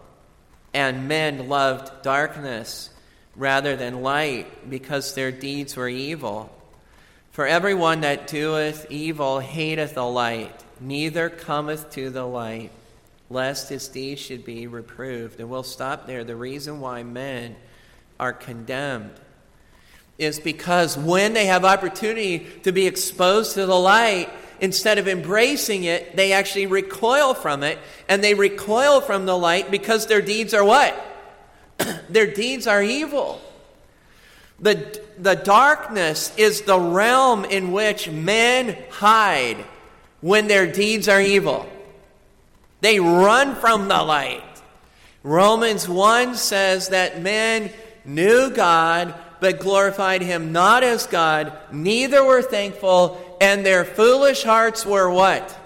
and 0.74 1.08
men 1.08 1.50
loved 1.50 2.04
darkness 2.04 2.89
rather 3.36 3.76
than 3.76 4.02
light 4.02 4.69
because 4.69 5.15
their 5.15 5.32
deeds 5.32 5.76
were 5.76 5.89
evil. 5.89 6.56
For 7.32 7.47
everyone 7.47 8.02
that 8.02 8.28
doeth 8.28 8.86
evil 8.91 9.39
hateth 9.39 9.95
the 9.95 10.06
light, 10.06 10.63
neither 10.80 11.30
cometh 11.30 11.89
to 11.91 12.10
the 12.10 12.26
light, 12.26 12.71
lest 13.30 13.69
his 13.69 13.88
deeds 13.88 14.21
should 14.21 14.45
be 14.45 14.67
reproved. 14.67 15.39
And 15.39 15.50
we'll 15.50 15.63
stop 15.63 16.06
there. 16.08 16.24
The 16.24 16.36
reason 16.36 16.80
why 16.80 17.04
men 17.04 17.56
are 18.19 18.34
condemned 18.34 19.13
is 20.17 20.39
because 20.39 20.97
when 20.97 21.34
they 21.34 21.47
have 21.47 21.65
opportunity 21.65 22.47
to 22.63 22.71
be 22.71 22.88
exposed 22.88 23.54
to 23.56 23.65
the 23.65 23.80
light, 23.80 24.30
instead 24.62 25.00
of 25.00 25.08
embracing 25.08 25.84
it, 25.84 26.15
they 26.15 26.32
actually 26.32 26.67
recoil 26.67 27.34
from 27.34 27.63
it. 27.63 27.80
And 28.08 28.24
they 28.24 28.36
recoil 28.36 29.02
from 29.02 29.26
the 29.26 29.38
light 29.38 29.71
because 29.71 30.06
their 30.06 30.21
deeds 30.21 30.54
are 30.54 30.63
what? 30.63 30.95
their 32.10 32.32
deeds 32.32 32.67
are 32.67 32.82
evil. 32.82 33.41
The, 34.60 35.02
the 35.17 35.36
darkness 35.36 36.34
is 36.38 36.62
the 36.62 36.80
realm 36.80 37.45
in 37.45 37.71
which 37.71 38.10
men 38.10 38.78
hide 38.91 39.65
when 40.21 40.47
their 40.47 40.71
deeds 40.71 41.08
are 41.08 41.19
evil. 41.21 41.67
They 42.82 43.00
run 43.00 43.56
from 43.56 43.88
the 43.88 44.02
light. 44.04 44.43
Romans 45.24 45.89
1 45.89 46.36
says 46.36 46.89
that 46.89 47.21
men 47.21 47.71
knew 48.06 48.52
God 48.52 49.15
but 49.41 49.60
glorified 49.60 50.21
him 50.21 50.51
not 50.51 50.84
as 50.84 51.08
God, 51.08 51.51
neither 51.71 52.23
were 52.23 52.43
thankful, 52.43 53.19
and 53.41 53.65
their 53.65 53.84
foolish 53.84 54.43
hearts 54.43 54.86
were 54.86 55.10
what? 55.10 55.58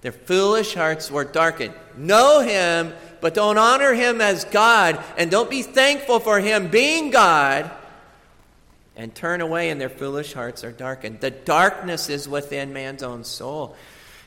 Their 0.00 0.10
foolish 0.10 0.74
hearts 0.74 1.08
were 1.08 1.24
darkened. 1.24 1.72
Know 1.96 2.40
him, 2.40 2.92
but 3.20 3.32
don't 3.32 3.58
honor 3.58 3.94
him 3.94 4.20
as 4.20 4.44
God, 4.44 5.02
and 5.16 5.30
don't 5.30 5.48
be 5.48 5.62
thankful 5.62 6.18
for 6.18 6.40
him 6.40 6.66
being 6.66 7.12
God, 7.12 7.70
and 8.96 9.14
turn 9.14 9.40
away, 9.40 9.70
and 9.70 9.80
their 9.80 9.88
foolish 9.88 10.32
hearts 10.32 10.64
are 10.64 10.72
darkened. 10.72 11.20
The 11.20 11.30
darkness 11.30 12.10
is 12.10 12.28
within 12.28 12.72
man's 12.72 13.04
own 13.04 13.22
soul. 13.22 13.76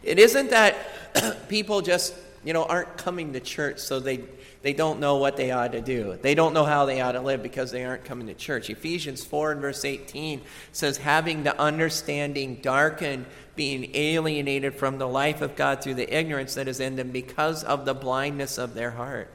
It 0.03 0.19
isn't 0.19 0.51
that 0.51 0.77
people 1.49 1.81
just, 1.81 2.15
you 2.43 2.54
know, 2.54 2.63
aren't 2.63 2.97
coming 2.97 3.34
to 3.34 3.39
church 3.39 3.80
so 3.80 3.99
they 3.99 4.23
they 4.62 4.73
don't 4.73 4.99
know 4.99 5.15
what 5.15 5.38
they 5.38 5.52
ought 5.52 5.71
to 5.71 5.82
do. 5.82 6.17
They 6.21 6.36
don't 6.36 6.54
know 6.54 6.65
how 6.65 6.86
they 6.86 6.99
ought 6.99 7.13
to 7.13 7.21
live 7.21 7.41
because 7.41 7.71
they 7.71 7.86
aren't 7.86 8.04
coming 8.04 8.28
to 8.28 8.34
church. 8.34 8.69
Ephesians 8.69 9.23
4 9.23 9.54
and 9.54 9.62
verse 9.62 9.86
18 9.86 10.41
says, 10.73 10.97
having 10.97 11.43
the 11.43 11.58
understanding 11.60 12.56
darkened, 12.56 13.25
being 13.56 13.91
alienated 13.95 14.75
from 14.75 14.97
the 14.97 15.08
life 15.08 15.41
of 15.41 15.56
God 15.56 15.82
through 15.82 15.93
the 15.93 16.13
ignorance 16.13 16.56
that 16.56 16.67
is 16.67 16.82
in 16.82 16.97
them 16.97 17.12
because 17.12 17.63
of 17.63 17.86
the 17.86 17.93
blindness 17.93 18.58
of 18.58 18.73
their 18.73 18.91
heart. 18.91 19.32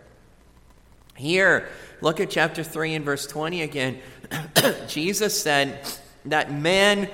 Here, 1.17 1.69
look 2.03 2.21
at 2.21 2.29
chapter 2.29 2.63
3 2.63 2.95
and 2.95 3.05
verse 3.05 3.27
20 3.27 3.63
again. 3.63 4.01
Jesus 4.89 5.41
said 5.41 5.89
that 6.27 6.53
men 6.53 7.09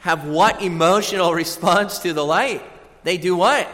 have 0.00 0.26
what 0.26 0.62
emotional 0.62 1.32
response 1.32 2.00
to 2.00 2.12
the 2.12 2.24
light? 2.24 2.62
They 3.04 3.18
do 3.18 3.36
what? 3.36 3.68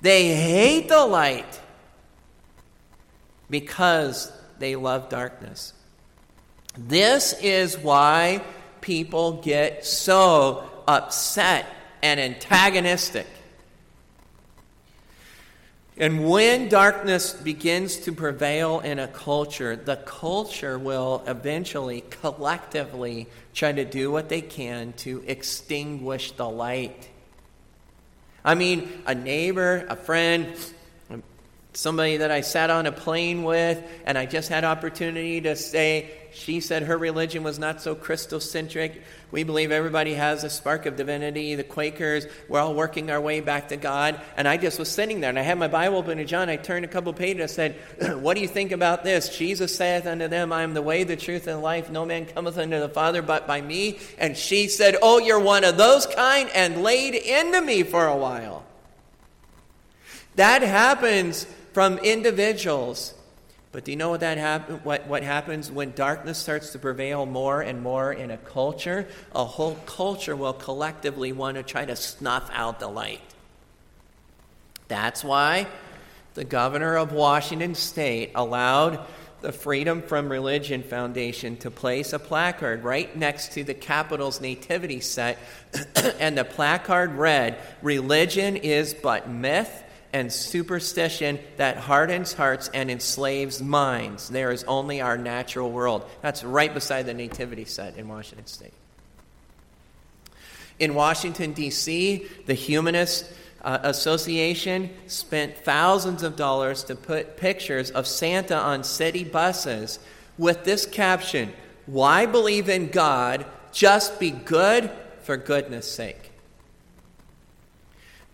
They 0.00 0.34
hate 0.34 0.88
the 0.88 1.04
light 1.06 1.60
because 3.48 4.32
they 4.58 4.76
love 4.76 5.08
darkness. 5.08 5.72
This 6.76 7.34
is 7.40 7.78
why 7.78 8.42
people 8.80 9.40
get 9.42 9.84
so 9.84 10.68
upset 10.86 11.66
and 12.02 12.20
antagonistic. 12.20 13.26
And 15.98 16.28
when 16.28 16.68
darkness 16.68 17.32
begins 17.32 17.96
to 18.00 18.12
prevail 18.12 18.80
in 18.80 18.98
a 18.98 19.08
culture, 19.08 19.76
the 19.76 19.96
culture 19.96 20.78
will 20.78 21.24
eventually, 21.26 22.04
collectively, 22.10 23.28
try 23.54 23.72
to 23.72 23.84
do 23.84 24.10
what 24.10 24.28
they 24.28 24.42
can 24.42 24.92
to 24.98 25.24
extinguish 25.26 26.32
the 26.32 26.48
light. 26.48 27.08
I 28.46 28.54
mean, 28.54 28.88
a 29.06 29.14
neighbor, 29.14 29.84
a 29.88 29.96
friend, 29.96 30.54
somebody 31.72 32.18
that 32.18 32.30
I 32.30 32.42
sat 32.42 32.70
on 32.70 32.86
a 32.86 32.92
plane 32.92 33.42
with, 33.42 33.82
and 34.06 34.16
I 34.16 34.24
just 34.24 34.48
had 34.48 34.62
opportunity 34.62 35.40
to 35.40 35.56
say, 35.56 36.10
she 36.36 36.60
said 36.60 36.82
her 36.82 36.98
religion 36.98 37.42
was 37.42 37.58
not 37.58 37.80
so 37.80 37.94
Christocentric. 37.96 39.00
We 39.30 39.42
believe 39.42 39.72
everybody 39.72 40.12
has 40.12 40.44
a 40.44 40.50
spark 40.50 40.84
of 40.84 40.94
divinity. 40.94 41.54
The 41.54 41.64
Quakers, 41.64 42.26
we're 42.46 42.60
all 42.60 42.74
working 42.74 43.10
our 43.10 43.20
way 43.20 43.40
back 43.40 43.70
to 43.70 43.78
God. 43.78 44.20
And 44.36 44.46
I 44.46 44.58
just 44.58 44.78
was 44.78 44.90
sitting 44.90 45.20
there, 45.20 45.30
and 45.30 45.38
I 45.38 45.42
had 45.42 45.58
my 45.58 45.66
Bible 45.66 45.96
open 45.96 46.18
to 46.18 46.26
John. 46.26 46.50
I 46.50 46.56
turned 46.56 46.84
a 46.84 46.88
couple 46.88 47.10
pages. 47.14 47.52
I 47.52 47.54
said, 47.54 47.76
What 48.20 48.34
do 48.34 48.42
you 48.42 48.48
think 48.48 48.72
about 48.72 49.02
this? 49.02 49.34
Jesus 49.34 49.74
saith 49.74 50.06
unto 50.06 50.28
them, 50.28 50.52
I 50.52 50.62
am 50.62 50.74
the 50.74 50.82
way, 50.82 51.04
the 51.04 51.16
truth, 51.16 51.46
and 51.46 51.62
life. 51.62 51.90
No 51.90 52.04
man 52.04 52.26
cometh 52.26 52.58
unto 52.58 52.80
the 52.80 52.90
Father 52.90 53.22
but 53.22 53.46
by 53.46 53.62
me. 53.62 53.98
And 54.18 54.36
she 54.36 54.68
said, 54.68 54.96
Oh, 55.00 55.18
you're 55.18 55.40
one 55.40 55.64
of 55.64 55.78
those 55.78 56.04
kind, 56.04 56.50
and 56.54 56.82
laid 56.82 57.14
into 57.14 57.62
me 57.62 57.82
for 57.82 58.06
a 58.06 58.16
while. 58.16 58.62
That 60.34 60.60
happens 60.60 61.46
from 61.72 61.96
individuals. 61.98 63.14
But 63.76 63.84
do 63.84 63.90
you 63.90 63.98
know 63.98 64.08
what, 64.08 64.20
that 64.20 64.38
hap- 64.38 64.86
what, 64.86 65.06
what 65.06 65.22
happens 65.22 65.70
when 65.70 65.92
darkness 65.92 66.38
starts 66.38 66.70
to 66.70 66.78
prevail 66.78 67.26
more 67.26 67.60
and 67.60 67.82
more 67.82 68.10
in 68.10 68.30
a 68.30 68.38
culture? 68.38 69.06
A 69.34 69.44
whole 69.44 69.74
culture 69.84 70.34
will 70.34 70.54
collectively 70.54 71.30
want 71.32 71.58
to 71.58 71.62
try 71.62 71.84
to 71.84 71.94
snuff 71.94 72.48
out 72.54 72.80
the 72.80 72.88
light. 72.88 73.20
That's 74.88 75.22
why 75.22 75.66
the 76.32 76.44
governor 76.44 76.96
of 76.96 77.12
Washington 77.12 77.74
state 77.74 78.30
allowed 78.34 78.98
the 79.42 79.52
Freedom 79.52 80.00
from 80.00 80.32
Religion 80.32 80.82
Foundation 80.82 81.58
to 81.58 81.70
place 81.70 82.14
a 82.14 82.18
placard 82.18 82.82
right 82.82 83.14
next 83.14 83.52
to 83.52 83.62
the 83.62 83.74
Capitol's 83.74 84.40
nativity 84.40 85.00
set, 85.00 85.36
and 86.18 86.38
the 86.38 86.44
placard 86.46 87.12
read, 87.12 87.58
Religion 87.82 88.56
is 88.56 88.94
but 88.94 89.28
myth 89.28 89.82
and 90.16 90.32
superstition 90.32 91.38
that 91.58 91.76
hardens 91.76 92.32
hearts 92.32 92.70
and 92.72 92.90
enslaves 92.90 93.60
minds. 93.60 94.30
There 94.30 94.50
is 94.50 94.64
only 94.64 95.02
our 95.02 95.18
natural 95.18 95.70
world. 95.70 96.08
That's 96.22 96.42
right 96.42 96.72
beside 96.72 97.04
the 97.04 97.12
nativity 97.12 97.66
set 97.66 97.98
in 97.98 98.08
Washington 98.08 98.46
State. 98.46 98.72
In 100.78 100.94
Washington, 100.94 101.52
D.C., 101.52 102.26
the 102.46 102.54
Humanist 102.54 103.30
uh, 103.60 103.80
Association 103.82 104.88
spent 105.06 105.58
thousands 105.58 106.22
of 106.22 106.34
dollars 106.34 106.82
to 106.84 106.94
put 106.94 107.36
pictures 107.36 107.90
of 107.90 108.06
Santa 108.06 108.56
on 108.56 108.84
city 108.84 109.22
buses 109.22 109.98
with 110.38 110.64
this 110.64 110.86
caption 110.86 111.52
Why 111.84 112.24
believe 112.24 112.70
in 112.70 112.88
God? 112.88 113.44
Just 113.70 114.18
be 114.18 114.30
good 114.30 114.90
for 115.20 115.36
goodness 115.36 115.90
sake. 115.90 116.32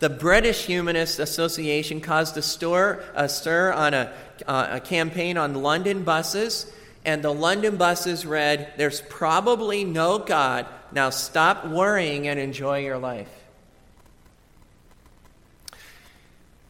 The 0.03 0.09
British 0.09 0.65
Humanist 0.65 1.19
Association 1.19 2.01
caused 2.01 2.35
a 2.35 2.41
stir, 2.41 3.01
a 3.15 3.29
stir 3.29 3.71
on 3.71 3.93
a, 3.93 4.11
uh, 4.45 4.67
a 4.71 4.79
campaign 4.81 5.37
on 5.37 5.63
London 5.63 6.03
buses, 6.03 6.69
and 7.05 7.23
the 7.23 7.33
London 7.33 7.77
buses 7.77 8.25
read, 8.25 8.73
There's 8.75 8.99
probably 8.99 9.85
no 9.85 10.19
God. 10.19 10.65
Now 10.91 11.09
stop 11.09 11.65
worrying 11.65 12.27
and 12.27 12.37
enjoy 12.37 12.79
your 12.79 12.97
life. 12.97 13.29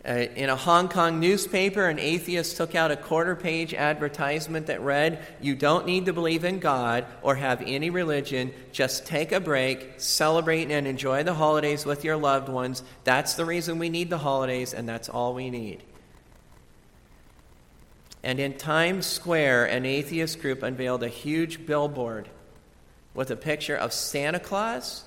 Uh, 0.06 0.26
in 0.36 0.50
a 0.50 0.56
Hong 0.56 0.90
Kong 0.90 1.22
newspaper, 1.22 1.88
an 1.88 1.98
atheist 1.98 2.58
took 2.58 2.76
out 2.76 2.92
a 2.92 2.98
quarter 2.98 3.38
page 3.38 3.74
advertisement 3.74 4.68
that 4.68 4.82
read, 4.82 5.26
You 5.40 5.56
don't 5.56 5.86
need 5.86 6.08
to 6.08 6.14
believe 6.14 6.44
in 6.44 6.60
God 6.60 7.06
or 7.22 7.36
have 7.36 7.64
any 7.66 7.90
religion. 7.90 8.54
Just 8.74 9.06
take 9.06 9.32
a 9.32 9.40
break, 9.40 9.94
celebrate, 9.98 10.70
and 10.70 10.88
enjoy 10.88 11.24
the 11.24 11.34
holidays 11.34 11.86
with 11.86 12.04
your 12.04 12.18
loved 12.18 12.50
ones. 12.50 12.84
That's 13.06 13.36
the 13.36 13.46
reason 13.46 13.80
we 13.80 13.88
need 13.88 14.10
the 14.10 14.18
holidays, 14.18 14.74
and 14.74 14.90
that's 14.90 15.08
all 15.08 15.34
we 15.34 15.50
need. 15.50 15.82
And 18.24 18.42
in 18.42 18.58
Times 18.58 19.06
Square, 19.06 19.68
an 19.68 19.86
atheist 19.86 20.42
group 20.42 20.64
unveiled 20.64 21.04
a 21.04 21.08
huge 21.08 21.66
billboard 21.66 22.28
with 23.14 23.32
a 23.32 23.38
picture 23.38 23.76
of 23.76 23.94
Santa 23.94 24.40
Claus 24.40 25.06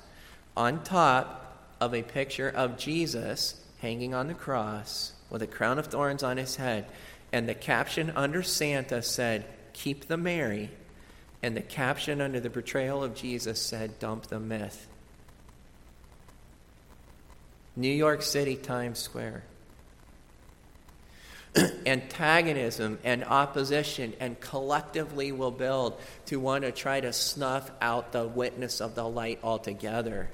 on 0.57 0.83
top 0.83 1.75
of 1.83 1.95
a 1.95 2.03
picture 2.03 2.49
of 2.49 2.79
Jesus 2.79 3.61
hanging 3.79 4.15
on 4.15 4.29
the 4.29 4.35
cross 4.35 5.13
with 5.31 5.43
a 5.43 5.47
crown 5.47 5.79
of 5.79 5.87
thorns 5.87 6.23
on 6.23 6.37
his 6.37 6.57
head. 6.57 6.87
And 7.33 7.49
the 7.49 7.55
caption 7.55 8.13
under 8.17 8.43
Santa 8.43 9.03
said, 9.03 9.45
Keep 9.73 10.07
the 10.07 10.17
merry. 10.17 10.71
And 11.43 11.57
the 11.57 11.63
caption 11.63 12.21
under 12.21 12.41
the 12.41 12.51
portrayal 12.51 13.05
of 13.05 13.15
Jesus 13.15 13.61
said, 13.61 13.99
Dump 13.99 14.29
the 14.29 14.41
myth. 14.41 14.89
New 17.77 17.93
York 17.93 18.23
City, 18.23 18.57
Times 18.57 18.99
Square. 18.99 19.45
Antagonism 21.87 22.99
and 23.05 23.23
opposition 23.25 24.15
and 24.19 24.41
collectively 24.41 25.31
will 25.33 25.51
build 25.51 26.01
to 26.27 26.41
want 26.41 26.65
to 26.65 26.73
try 26.73 27.01
to 27.01 27.13
snuff 27.13 27.71
out 27.81 28.13
the 28.13 28.27
witness 28.27 28.81
of 28.81 28.95
the 28.95 29.07
light 29.07 29.41
altogether. 29.43 30.31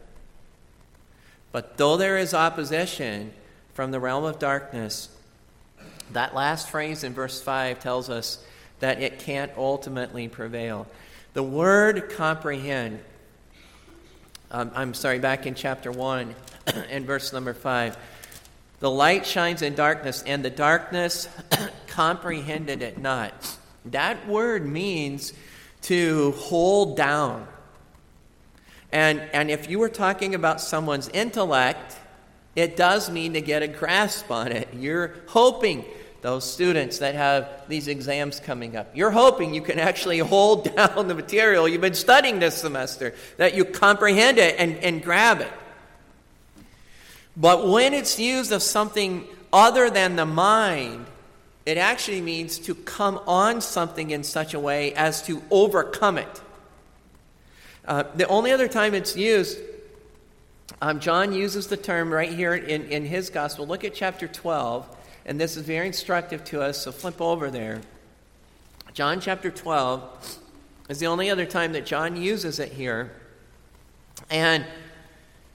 But 1.52 1.76
though 1.76 1.96
there 1.96 2.16
is 2.18 2.34
opposition 2.34 3.32
from 3.74 3.90
the 3.90 4.00
realm 4.00 4.24
of 4.24 4.38
darkness, 4.38 5.10
that 6.12 6.34
last 6.34 6.70
phrase 6.70 7.04
in 7.04 7.12
verse 7.12 7.40
5 7.40 7.78
tells 7.78 8.10
us 8.10 8.44
that 8.80 9.00
it 9.00 9.18
can't 9.18 9.52
ultimately 9.56 10.28
prevail. 10.28 10.86
The 11.34 11.42
word 11.42 12.10
comprehend, 12.10 13.00
um, 14.50 14.70
I'm 14.74 14.94
sorry, 14.94 15.18
back 15.18 15.46
in 15.46 15.54
chapter 15.54 15.92
1 15.92 16.34
and 16.90 17.06
verse 17.06 17.32
number 17.32 17.54
5. 17.54 17.96
The 18.80 18.90
light 18.90 19.24
shines 19.24 19.62
in 19.62 19.74
darkness, 19.74 20.22
and 20.26 20.44
the 20.44 20.50
darkness 20.50 21.28
comprehended 21.86 22.82
it 22.82 22.98
not. 22.98 23.32
That 23.86 24.26
word 24.26 24.66
means 24.66 25.32
to 25.82 26.32
hold 26.32 26.96
down 26.96 27.46
and, 28.92 29.20
and 29.32 29.50
if 29.50 29.70
you 29.70 29.78
were 29.78 29.88
talking 29.88 30.34
about 30.34 30.60
someone's 30.60 31.08
intellect, 31.08 31.96
it 32.54 32.76
does 32.76 33.10
mean 33.10 33.32
to 33.32 33.40
get 33.40 33.62
a 33.62 33.68
grasp 33.68 34.30
on 34.30 34.52
it. 34.52 34.68
You're 34.74 35.14
hoping, 35.28 35.84
those 36.20 36.48
students 36.50 36.98
that 36.98 37.14
have 37.14 37.48
these 37.68 37.88
exams 37.88 38.38
coming 38.38 38.76
up, 38.76 38.94
you're 38.94 39.10
hoping 39.10 39.54
you 39.54 39.62
can 39.62 39.78
actually 39.78 40.18
hold 40.18 40.64
down 40.76 41.08
the 41.08 41.14
material 41.14 41.66
you've 41.66 41.80
been 41.80 41.94
studying 41.94 42.38
this 42.38 42.58
semester, 42.58 43.14
that 43.38 43.54
you 43.54 43.64
comprehend 43.64 44.38
it 44.38 44.56
and, 44.58 44.76
and 44.78 45.02
grab 45.02 45.40
it. 45.40 45.52
But 47.36 47.66
when 47.66 47.94
it's 47.94 48.18
used 48.18 48.52
of 48.52 48.62
something 48.62 49.26
other 49.52 49.88
than 49.88 50.16
the 50.16 50.26
mind, 50.26 51.06
it 51.64 51.78
actually 51.78 52.20
means 52.20 52.58
to 52.58 52.74
come 52.74 53.20
on 53.26 53.60
something 53.62 54.10
in 54.10 54.22
such 54.22 54.52
a 54.52 54.60
way 54.60 54.92
as 54.94 55.22
to 55.22 55.42
overcome 55.50 56.18
it. 56.18 56.40
Uh, 57.86 58.04
the 58.14 58.26
only 58.28 58.52
other 58.52 58.68
time 58.68 58.94
it's 58.94 59.16
used, 59.16 59.58
um, 60.80 61.00
John 61.00 61.32
uses 61.32 61.66
the 61.66 61.76
term 61.76 62.12
right 62.12 62.32
here 62.32 62.54
in, 62.54 62.84
in 62.84 63.04
his 63.04 63.30
gospel. 63.30 63.66
Look 63.66 63.84
at 63.84 63.94
chapter 63.94 64.28
12, 64.28 64.86
and 65.26 65.40
this 65.40 65.56
is 65.56 65.64
very 65.64 65.86
instructive 65.86 66.44
to 66.44 66.62
us, 66.62 66.82
so 66.82 66.92
flip 66.92 67.20
over 67.20 67.50
there. 67.50 67.80
John 68.94 69.20
chapter 69.20 69.50
12 69.50 70.40
is 70.88 70.98
the 70.98 71.06
only 71.06 71.30
other 71.30 71.46
time 71.46 71.72
that 71.72 71.86
John 71.86 72.16
uses 72.16 72.58
it 72.58 72.72
here. 72.72 73.12
And 74.30 74.64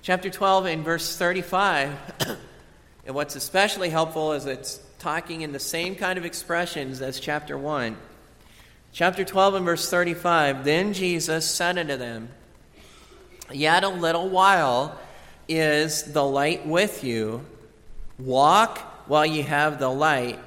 chapter 0.02 0.30
12 0.30 0.66
in 0.68 0.84
verse 0.84 1.16
35, 1.16 1.96
and 3.06 3.16
what's 3.16 3.36
especially 3.36 3.90
helpful 3.90 4.34
is 4.34 4.46
it's 4.46 4.80
talking 5.00 5.42
in 5.42 5.52
the 5.52 5.60
same 5.60 5.96
kind 5.96 6.18
of 6.18 6.26
expressions 6.26 7.02
as 7.02 7.20
chapter 7.20 7.58
1. 7.58 7.96
Chapter 8.98 9.24
12 9.24 9.54
and 9.54 9.66
verse 9.66 9.88
35 9.92 10.64
Then 10.66 10.92
Jesus 10.92 11.48
said 11.48 11.78
unto 11.78 11.98
them, 11.98 12.30
Yet 13.52 13.84
a 13.84 13.90
little 13.90 14.28
while 14.28 14.98
is 15.48 16.02
the 16.02 16.24
light 16.24 16.66
with 16.66 17.04
you. 17.04 17.46
Walk 18.18 18.80
while 19.08 19.24
you 19.24 19.44
have 19.44 19.78
the 19.78 19.92
light, 19.92 20.40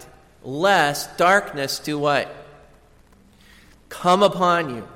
lest 0.42 1.16
darkness 1.16 1.78
do 1.78 1.96
what? 1.96 2.28
Come 3.88 4.24
upon 4.24 4.74
you. 4.74 4.88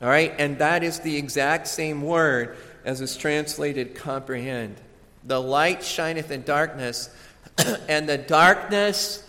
All 0.00 0.08
right? 0.08 0.32
And 0.38 0.58
that 0.58 0.84
is 0.84 1.00
the 1.00 1.16
exact 1.16 1.66
same 1.66 2.00
word 2.00 2.56
as 2.84 3.00
is 3.00 3.16
translated 3.16 3.96
comprehend. 3.96 4.76
The 5.24 5.42
light 5.42 5.82
shineth 5.82 6.30
in 6.30 6.44
darkness, 6.44 7.12
and 7.88 8.08
the 8.08 8.18
darkness 8.18 9.28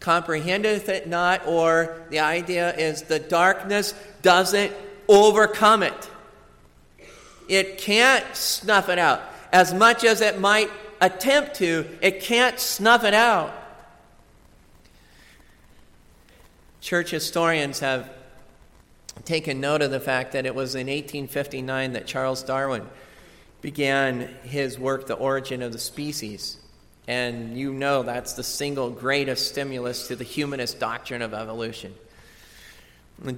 comprehendeth 0.00 0.88
it 0.88 1.08
not, 1.08 1.46
or 1.46 2.02
the 2.10 2.20
idea 2.20 2.74
is 2.76 3.02
the 3.02 3.18
darkness 3.18 3.94
doesn't 4.22 4.72
overcome 5.08 5.82
it. 5.82 6.10
It 7.48 7.78
can't 7.78 8.24
snuff 8.34 8.88
it 8.88 8.98
out. 8.98 9.22
As 9.52 9.72
much 9.72 10.04
as 10.04 10.20
it 10.20 10.40
might 10.40 10.70
attempt 11.00 11.56
to, 11.56 11.86
it 12.00 12.20
can't 12.20 12.58
snuff 12.58 13.04
it 13.04 13.14
out. 13.14 13.54
Church 16.80 17.10
historians 17.10 17.80
have 17.80 18.10
taken 19.24 19.60
note 19.60 19.82
of 19.82 19.90
the 19.90 20.00
fact 20.00 20.32
that 20.32 20.46
it 20.46 20.54
was 20.54 20.74
in 20.74 20.86
1859 20.86 21.94
that 21.94 22.06
Charles 22.06 22.42
Darwin 22.42 22.86
began 23.60 24.20
his 24.42 24.78
work, 24.78 25.06
The 25.06 25.14
Origin 25.14 25.62
of 25.62 25.72
the 25.72 25.78
Species. 25.78 26.58
And 27.08 27.56
you 27.56 27.72
know 27.72 28.02
that's 28.02 28.32
the 28.32 28.42
single 28.42 28.90
greatest 28.90 29.48
stimulus 29.48 30.08
to 30.08 30.16
the 30.16 30.24
humanist 30.24 30.80
doctrine 30.80 31.22
of 31.22 31.34
evolution. 31.34 31.94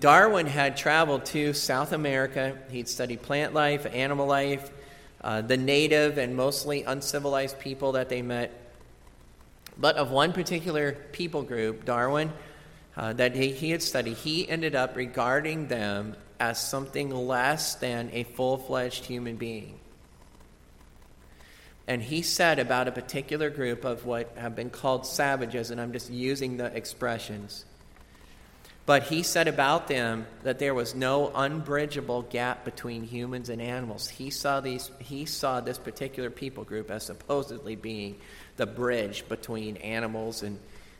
Darwin 0.00 0.46
had 0.46 0.76
traveled 0.76 1.24
to 1.26 1.52
South 1.52 1.92
America. 1.92 2.58
He'd 2.70 2.88
studied 2.88 3.22
plant 3.22 3.54
life, 3.54 3.86
animal 3.86 4.26
life, 4.26 4.70
uh, 5.22 5.42
the 5.42 5.56
native 5.56 6.18
and 6.18 6.34
mostly 6.34 6.82
uncivilized 6.82 7.58
people 7.58 7.92
that 7.92 8.08
they 8.08 8.22
met. 8.22 8.52
But 9.76 9.96
of 9.96 10.10
one 10.10 10.32
particular 10.32 10.92
people 11.12 11.42
group, 11.42 11.84
Darwin, 11.84 12.32
uh, 12.96 13.12
that 13.12 13.36
he, 13.36 13.52
he 13.52 13.70
had 13.70 13.82
studied, 13.82 14.16
he 14.16 14.48
ended 14.48 14.74
up 14.74 14.96
regarding 14.96 15.68
them 15.68 16.16
as 16.40 16.60
something 16.60 17.10
less 17.10 17.76
than 17.76 18.10
a 18.12 18.24
full 18.24 18.58
fledged 18.58 19.04
human 19.04 19.36
being. 19.36 19.78
And 21.88 22.02
he 22.02 22.20
said 22.20 22.58
about 22.58 22.86
a 22.86 22.92
particular 22.92 23.48
group 23.48 23.86
of 23.86 24.04
what 24.04 24.30
have 24.36 24.54
been 24.54 24.68
called 24.68 25.06
savages, 25.06 25.70
and 25.70 25.80
I'm 25.80 25.92
just 25.92 26.10
using 26.10 26.58
the 26.58 26.66
expressions. 26.66 27.64
But 28.84 29.04
he 29.04 29.22
said 29.22 29.48
about 29.48 29.88
them 29.88 30.26
that 30.42 30.58
there 30.58 30.74
was 30.74 30.94
no 30.94 31.32
unbridgeable 31.34 32.22
gap 32.22 32.66
between 32.66 33.04
humans 33.04 33.48
and 33.48 33.62
animals. 33.62 34.06
He 34.06 34.28
saw, 34.28 34.60
these, 34.60 34.90
he 34.98 35.24
saw 35.24 35.60
this 35.60 35.78
particular 35.78 36.28
people 36.28 36.62
group 36.62 36.90
as 36.90 37.04
supposedly 37.04 37.74
being 37.74 38.16
the 38.58 38.66
bridge 38.66 39.26
between 39.26 39.78
animals 39.78 40.42
and, 40.42 40.58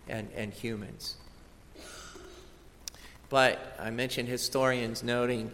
and, 0.08 0.30
and 0.34 0.54
humans. 0.54 1.16
But 3.28 3.58
I 3.78 3.90
mentioned 3.90 4.28
historians 4.28 5.02
noting 5.02 5.52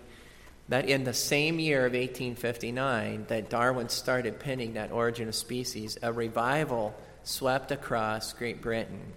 that 0.68 0.88
in 0.88 1.04
the 1.04 1.14
same 1.14 1.58
year 1.58 1.80
of 1.80 1.92
1859 1.92 3.26
that 3.28 3.50
Darwin 3.50 3.88
started 3.88 4.40
penning 4.40 4.74
that 4.74 4.92
Origin 4.92 5.28
of 5.28 5.34
Species, 5.34 5.98
a 6.02 6.12
revival 6.12 6.94
swept 7.22 7.70
across 7.70 8.32
Great 8.32 8.62
Britain. 8.62 9.12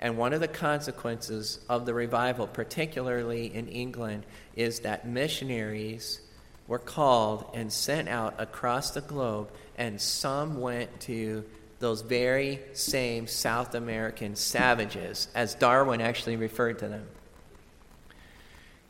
And 0.00 0.16
one 0.16 0.32
of 0.32 0.40
the 0.40 0.48
consequences 0.48 1.60
of 1.68 1.86
the 1.86 1.94
revival, 1.94 2.46
particularly 2.46 3.54
in 3.54 3.68
England, 3.68 4.24
is 4.56 4.80
that 4.80 5.06
missionaries 5.06 6.20
were 6.66 6.78
called 6.78 7.50
and 7.54 7.72
sent 7.72 8.08
out 8.08 8.34
across 8.38 8.90
the 8.92 9.00
globe, 9.00 9.50
and 9.76 10.00
some 10.00 10.60
went 10.60 11.00
to 11.00 11.44
those 11.78 12.00
very 12.00 12.60
same 12.72 13.26
South 13.26 13.74
American 13.74 14.34
savages, 14.34 15.28
as 15.34 15.54
Darwin 15.54 16.00
actually 16.00 16.36
referred 16.36 16.78
to 16.78 16.88
them. 16.88 17.06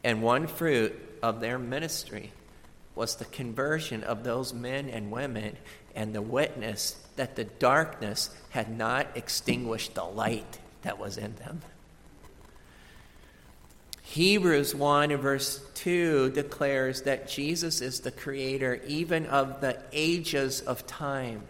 And 0.05 0.23
one 0.23 0.47
fruit 0.47 0.99
of 1.23 1.41
their 1.41 1.59
ministry 1.59 2.33
was 2.95 3.17
the 3.17 3.25
conversion 3.27 4.03
of 4.05 4.25
those 4.25 4.53
men 4.53 4.89
and 4.89 5.11
women 5.11 5.57
and 5.95 6.15
the 6.15 6.23
witness 6.23 6.97
that 7.17 7.37
the 7.37 7.45
darkness 7.45 8.31
had 8.51 8.77
not 8.77 9.07
extinguished 9.15 9.95
the 9.95 10.05
light 10.05 10.59
that 10.83 10.99
was 10.99 11.17
in 11.17 11.35
them. 11.37 11.61
Hebrews 14.03 14.75
1 14.75 15.11
and 15.11 15.23
verse 15.23 15.65
2 15.75 16.33
declares 16.33 17.03
that 17.03 17.29
Jesus 17.29 17.81
is 17.81 18.01
the 18.01 18.11
creator 18.11 18.81
even 18.87 19.25
of 19.27 19.63
the 19.63 19.79
ages 19.93 20.61
of 20.61 20.87
time. 20.87 21.45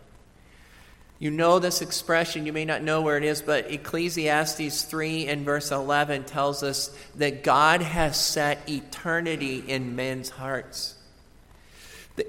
You 1.23 1.31
know 1.31 1.61
this 1.61 1.83
expression, 1.83 2.47
you 2.47 2.53
may 2.53 2.65
not 2.65 2.83
know 2.83 3.01
where 3.01 3.17
it 3.17 3.23
is, 3.23 3.43
but 3.43 3.71
Ecclesiastes 3.71 4.83
3 4.83 5.29
and 5.29 5.45
verse 5.45 5.71
11 5.71 6.25
tells 6.25 6.65
us 6.65 6.91
that 7.15 7.45
God 7.45 7.81
has 7.81 8.21
set 8.21 8.69
eternity 8.69 9.63
in 9.65 9.95
men's 9.95 10.31
hearts. 10.31 10.97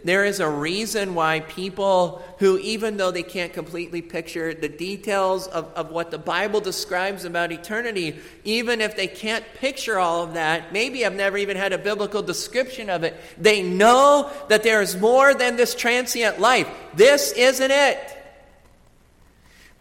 There 0.04 0.26
is 0.26 0.40
a 0.40 0.48
reason 0.48 1.16
why 1.16 1.40
people 1.40 2.22
who, 2.38 2.60
even 2.60 2.98
though 2.98 3.10
they 3.10 3.24
can't 3.24 3.52
completely 3.52 4.04
picture 4.04 4.54
the 4.54 4.70
details 4.70 5.48
of, 5.48 5.74
of 5.74 5.90
what 5.90 6.12
the 6.12 6.20
Bible 6.20 6.62
describes 6.62 7.26
about 7.26 7.52
eternity, 7.52 8.20
even 8.44 8.80
if 8.80 8.96
they 8.96 9.08
can't 9.08 9.44
picture 9.56 9.98
all 9.98 10.22
of 10.22 10.36
that, 10.36 10.72
maybe 10.72 11.00
have 11.00 11.16
never 11.16 11.40
even 11.40 11.58
had 11.58 11.74
a 11.74 11.80
biblical 11.80 12.22
description 12.22 12.92
of 12.92 13.04
it, 13.04 13.20
they 13.40 13.64
know 13.64 14.30
that 14.50 14.62
there 14.62 14.84
is 14.84 14.96
more 14.96 15.34
than 15.34 15.56
this 15.56 15.74
transient 15.74 16.40
life. 16.40 16.70
This 16.94 17.32
isn't 17.32 17.72
it. 17.72 18.20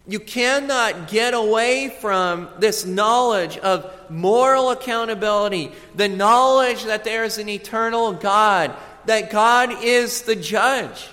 You 0.05 0.19
cannot 0.19 1.07
get 1.07 1.33
away 1.33 1.87
from 1.89 2.49
this 2.59 2.85
knowledge 2.85 3.57
of 3.57 3.89
moral 4.09 4.71
accountability, 4.71 5.71
the 5.95 6.09
knowledge 6.09 6.83
that 6.83 7.05
there 7.05 7.23
is 7.23 7.37
an 7.37 7.47
eternal 7.47 8.11
God, 8.11 8.75
that 9.05 9.31
God 9.31 9.81
is 9.81 10.23
the 10.23 10.35
judge. 10.35 11.07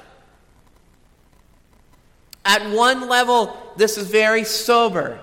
At 2.44 2.68
one 2.70 3.09
level, 3.09 3.57
this 3.76 3.96
is 3.96 4.09
very 4.09 4.42
sober. 4.42 5.20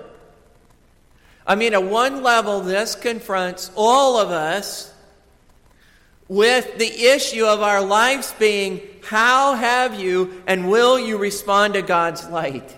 I 1.45 1.55
mean, 1.55 1.73
at 1.73 1.83
one 1.83 2.23
level, 2.23 2.61
this 2.61 2.95
confronts 2.95 3.69
all 3.75 4.17
of 4.17 4.31
us 4.31 4.93
with 6.29 6.77
the 6.77 6.85
issue 6.85 7.45
of 7.45 7.61
our 7.61 7.81
lives 7.81 8.33
being 8.39 8.81
how 9.03 9.55
have 9.55 9.99
you 9.99 10.41
and 10.47 10.69
will 10.69 10.97
you 10.97 11.17
respond 11.17 11.73
to 11.73 11.81
God's 11.81 12.25
light? 12.29 12.76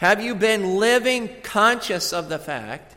Have 0.00 0.22
you 0.22 0.34
been 0.34 0.76
living 0.76 1.28
conscious 1.42 2.14
of 2.14 2.30
the 2.30 2.38
fact 2.38 2.94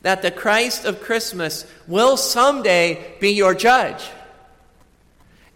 that 0.00 0.22
the 0.22 0.30
Christ 0.30 0.86
of 0.86 1.02
Christmas 1.02 1.70
will 1.86 2.16
someday 2.16 3.16
be 3.20 3.32
your 3.32 3.52
judge? 3.54 4.02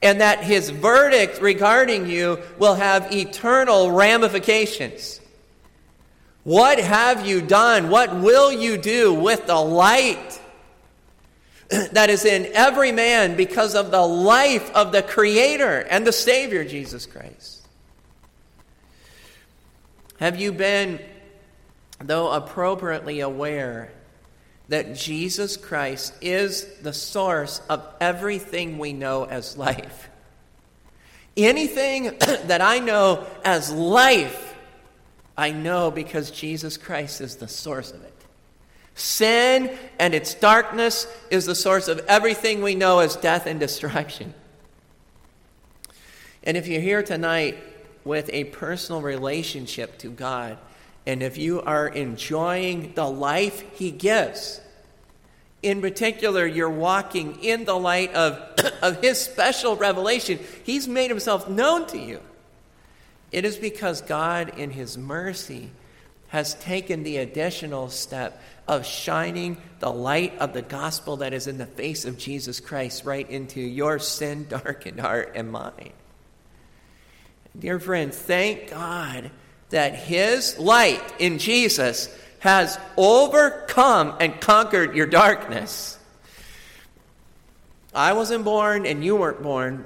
And 0.03 0.21
that 0.21 0.45
his 0.45 0.69
verdict 0.69 1.41
regarding 1.41 2.11
you 2.11 2.41
will 2.59 2.75
have 2.75 3.11
eternal 3.11 3.91
ramifications. 3.91 5.19
What 6.45 6.79
have 6.79 7.27
you 7.27 7.41
done? 7.41 7.89
What 7.89 8.15
will 8.15 8.53
you 8.53 8.77
do 8.77 9.15
with 9.15 9.47
the 9.47 9.59
light 9.59 10.39
that 11.71 12.11
is 12.11 12.27
in 12.27 12.51
every 12.53 12.93
man 12.93 13.35
because 13.35 13.75
of 13.75 13.91
the 13.91 14.07
life 14.07 14.71
of 14.73 14.93
the 14.93 15.03
Creator 15.03 15.87
and 15.89 16.07
the 16.07 16.13
Savior, 16.13 16.65
Jesus 16.65 17.07
Christ? 17.07 17.62
Have 20.23 20.39
you 20.39 20.53
been, 20.53 21.01
though 21.99 22.31
appropriately 22.31 23.19
aware, 23.19 23.91
that 24.69 24.95
Jesus 24.95 25.57
Christ 25.57 26.15
is 26.21 26.65
the 26.81 26.93
source 26.93 27.61
of 27.69 27.85
everything 28.01 28.79
we 28.79 28.93
know 28.93 29.25
as 29.25 29.57
life? 29.57 30.11
Anything 31.37 32.05
that 32.21 32.61
I 32.61 32.79
know 32.79 33.27
as 33.45 33.73
life, 33.73 34.55
I 35.37 35.51
know 35.51 35.91
because 35.91 36.31
Jesus 36.31 36.77
Christ 36.77 37.21
is 37.21 37.35
the 37.35 37.49
source 37.49 37.91
of 37.91 38.05
it. 38.05 38.15
Sin 38.95 39.77
and 39.99 40.15
its 40.15 40.35
darkness 40.35 41.09
is 41.33 41.47
the 41.47 41.57
source 41.57 41.89
of 41.89 41.99
everything 42.07 42.63
we 42.63 42.77
know 42.77 43.01
as 43.01 43.17
death 43.17 43.47
and 43.47 43.59
destruction. 43.59 44.35
And 46.45 46.57
if 46.57 46.69
you're 46.69 46.81
here 46.81 47.03
tonight 47.03 47.59
with 48.05 48.31
a 48.33 48.45
personal 48.45 49.03
relationship 49.03 49.99
to 49.99 50.09
God, 50.11 50.59
and 51.07 51.23
if 51.23 51.38
you 51.38 51.62
are 51.62 51.88
enjoying 51.88 52.93
the 52.95 53.09
life 53.09 53.65
He 53.77 53.91
gives, 53.91 54.61
in 55.62 55.81
particular, 55.81 56.47
you're 56.47 56.71
walking 56.71 57.43
in 57.43 57.65
the 57.65 57.79
light 57.79 58.12
of, 58.15 58.38
of 58.83 59.01
His 59.01 59.21
special 59.21 59.77
revelation, 59.77 60.38
He's 60.65 60.88
made 60.88 61.11
Himself 61.11 61.49
known 61.49 61.87
to 61.88 61.99
you. 61.99 62.21
It 63.31 63.45
is 63.45 63.57
because 63.57 64.03
God, 64.03 64.59
in 64.59 64.71
His 64.71 64.99
mercy, 64.99 65.71
has 66.29 66.55
taken 66.55 67.03
the 67.03 67.19
additional 67.19 67.88
step 67.91 68.41
of 68.67 68.87
shining 68.87 69.57
the 69.81 69.93
light 69.93 70.37
of 70.38 70.53
the 70.53 70.62
gospel 70.62 71.19
that 71.19 71.33
is 71.33 71.47
in 71.47 71.59
the 71.59 71.67
face 71.67 72.05
of 72.05 72.17
Jesus 72.17 72.59
Christ 72.59 73.05
right 73.05 73.29
into 73.29 73.61
your 73.61 73.99
sin 73.99 74.47
darkened 74.49 75.01
heart 75.01 75.33
and 75.35 75.51
mind. 75.51 75.93
Dear 77.59 77.79
friend, 77.79 78.12
thank 78.15 78.71
God 78.71 79.31
that 79.71 79.95
His 79.95 80.59
light 80.59 81.03
in 81.19 81.38
Jesus 81.38 82.15
has 82.38 82.79
overcome 82.97 84.17
and 84.21 84.41
conquered 84.41 84.97
your 84.97 85.07
darkness. 85.07 85.99
I 87.95 88.15
wasn't 88.15 88.45
born 88.45 88.87
and 88.87 89.05
you 89.05 89.17
weren't 89.17 89.43
born 89.43 89.85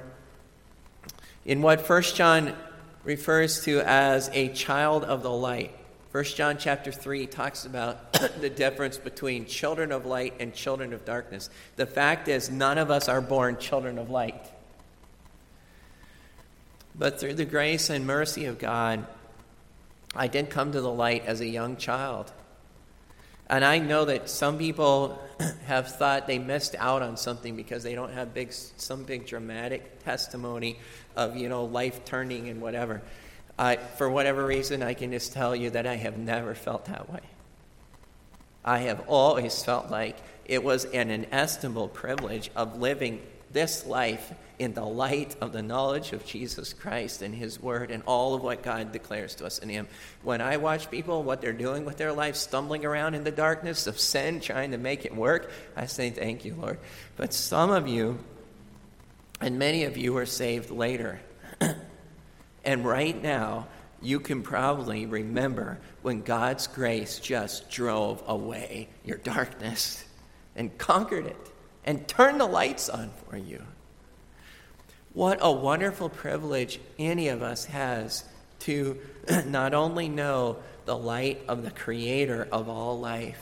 in 1.45 1.61
what 1.61 1.81
First 1.81 2.15
John 2.15 2.55
refers 3.03 3.63
to 3.65 3.81
as 3.81 4.29
a 4.33 4.49
child 4.49 5.03
of 5.03 5.23
the 5.23 5.31
light. 5.31 5.73
First 6.09 6.37
John 6.37 6.57
chapter 6.57 6.91
3 6.91 7.27
talks 7.27 7.65
about 7.65 8.13
the 8.41 8.49
difference 8.49 8.97
between 8.97 9.45
children 9.45 9.91
of 9.91 10.05
light 10.05 10.35
and 10.39 10.53
children 10.53 10.93
of 10.93 11.05
darkness. 11.05 11.49
The 11.75 11.85
fact 11.85 12.27
is, 12.27 12.49
none 12.49 12.77
of 12.77 12.89
us 12.89 13.07
are 13.09 13.21
born 13.21 13.57
children 13.57 13.97
of 13.97 14.09
light. 14.09 14.51
But 16.97 17.19
through 17.19 17.35
the 17.35 17.45
grace 17.45 17.89
and 17.89 18.07
mercy 18.07 18.45
of 18.45 18.57
God, 18.57 19.05
I 20.15 20.27
did 20.27 20.49
come 20.49 20.71
to 20.71 20.81
the 20.81 20.91
light 20.91 21.25
as 21.25 21.41
a 21.41 21.47
young 21.47 21.77
child. 21.77 22.31
And 23.49 23.63
I 23.63 23.79
know 23.79 24.05
that 24.05 24.29
some 24.29 24.57
people 24.57 25.21
have 25.65 25.95
thought 25.95 26.27
they 26.27 26.39
missed 26.39 26.75
out 26.77 27.01
on 27.01 27.15
something 27.15 27.55
because 27.55 27.83
they 27.83 27.95
don't 27.95 28.11
have 28.11 28.33
big, 28.33 28.51
some 28.51 29.03
big 29.03 29.25
dramatic 29.25 30.03
testimony 30.03 30.79
of, 31.15 31.37
you 31.37 31.47
know, 31.47 31.65
life 31.65 32.03
turning 32.03 32.49
and 32.49 32.61
whatever. 32.61 33.01
I, 33.57 33.77
for 33.77 34.09
whatever 34.09 34.45
reason, 34.45 34.83
I 34.83 34.93
can 34.93 35.11
just 35.11 35.33
tell 35.33 35.55
you 35.55 35.69
that 35.71 35.87
I 35.87 35.95
have 35.95 36.17
never 36.17 36.55
felt 36.55 36.85
that 36.85 37.11
way. 37.11 37.21
I 38.65 38.79
have 38.79 39.07
always 39.07 39.63
felt 39.63 39.89
like 39.89 40.17
it 40.45 40.63
was 40.63 40.85
an 40.85 41.09
inestimable 41.09 41.87
privilege 41.87 42.51
of 42.55 42.79
living 42.79 43.21
this 43.51 43.85
life 43.85 44.33
in 44.59 44.73
the 44.73 44.85
light 44.85 45.35
of 45.39 45.53
the 45.53 45.61
knowledge 45.61 46.13
of 46.13 46.25
Jesus 46.25 46.73
Christ 46.73 47.21
and 47.21 47.33
His 47.33 47.61
Word 47.61 47.91
and 47.91 48.03
all 48.05 48.33
of 48.33 48.43
what 48.43 48.63
God 48.63 48.91
declares 48.91 49.35
to 49.35 49.45
us 49.45 49.59
in 49.59 49.69
Him. 49.69 49.87
When 50.23 50.41
I 50.41 50.57
watch 50.57 50.89
people, 50.89 51.23
what 51.23 51.41
they're 51.41 51.53
doing 51.53 51.85
with 51.85 51.97
their 51.97 52.13
life, 52.13 52.35
stumbling 52.35 52.85
around 52.85 53.13
in 53.13 53.23
the 53.23 53.31
darkness 53.31 53.87
of 53.87 53.99
sin, 53.99 54.39
trying 54.39 54.71
to 54.71 54.77
make 54.77 55.05
it 55.05 55.15
work, 55.15 55.51
I 55.75 55.85
say, 55.85 56.09
Thank 56.09 56.45
you, 56.45 56.55
Lord. 56.55 56.79
But 57.15 57.33
some 57.33 57.69
of 57.69 57.87
you, 57.87 58.17
and 59.39 59.59
many 59.59 59.83
of 59.83 59.97
you, 59.97 60.17
are 60.17 60.25
saved 60.25 60.71
later. 60.71 61.19
and 62.65 62.85
right 62.85 63.21
now, 63.21 63.67
you 64.01 64.19
can 64.19 64.43
probably 64.43 65.05
remember 65.05 65.79
when 66.01 66.21
God's 66.21 66.67
grace 66.67 67.19
just 67.19 67.69
drove 67.69 68.23
away 68.27 68.89
your 69.03 69.17
darkness 69.17 70.03
and 70.55 70.75
conquered 70.77 71.25
it 71.25 71.51
and 71.87 72.05
turn 72.05 72.37
the 72.37 72.45
lights 72.45 72.89
on 72.89 73.09
for 73.27 73.37
you. 73.37 73.63
What 75.13 75.39
a 75.41 75.51
wonderful 75.51 76.09
privilege 76.09 76.79
any 76.99 77.29
of 77.29 77.41
us 77.41 77.65
has 77.65 78.25
to 78.59 78.99
not 79.45 79.73
only 79.73 80.09
know 80.09 80.57
the 80.85 80.97
light 80.97 81.41
of 81.47 81.63
the 81.63 81.71
Creator 81.71 82.49
of 82.51 82.67
all 82.67 82.99
life, 82.99 83.41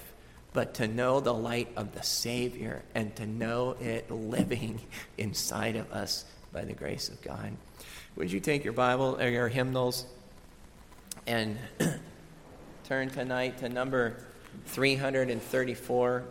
but 0.54 0.76
to 0.76 0.88
know 0.88 1.20
the 1.20 1.34
light 1.34 1.70
of 1.76 1.94
the 1.94 2.04
Savior 2.04 2.84
and 2.94 3.14
to 3.16 3.26
know 3.26 3.72
it 3.82 4.10
living 4.12 4.80
inside 5.18 5.76
of 5.76 5.92
us 5.92 6.24
by 6.54 6.64
the 6.64 6.74
grace 6.74 7.10
of 7.10 7.22
God. 7.24 7.52
Would 8.16 8.32
you 8.32 8.40
take 8.40 8.64
your 8.64 8.74
Bible 8.74 9.18
or 9.20 9.28
your 9.28 9.48
hymnals 9.50 10.06
and 11.26 11.58
turn 12.86 13.10
tonight 13.10 13.58
to 13.58 13.70
number 13.70 14.16
334 14.68 16.26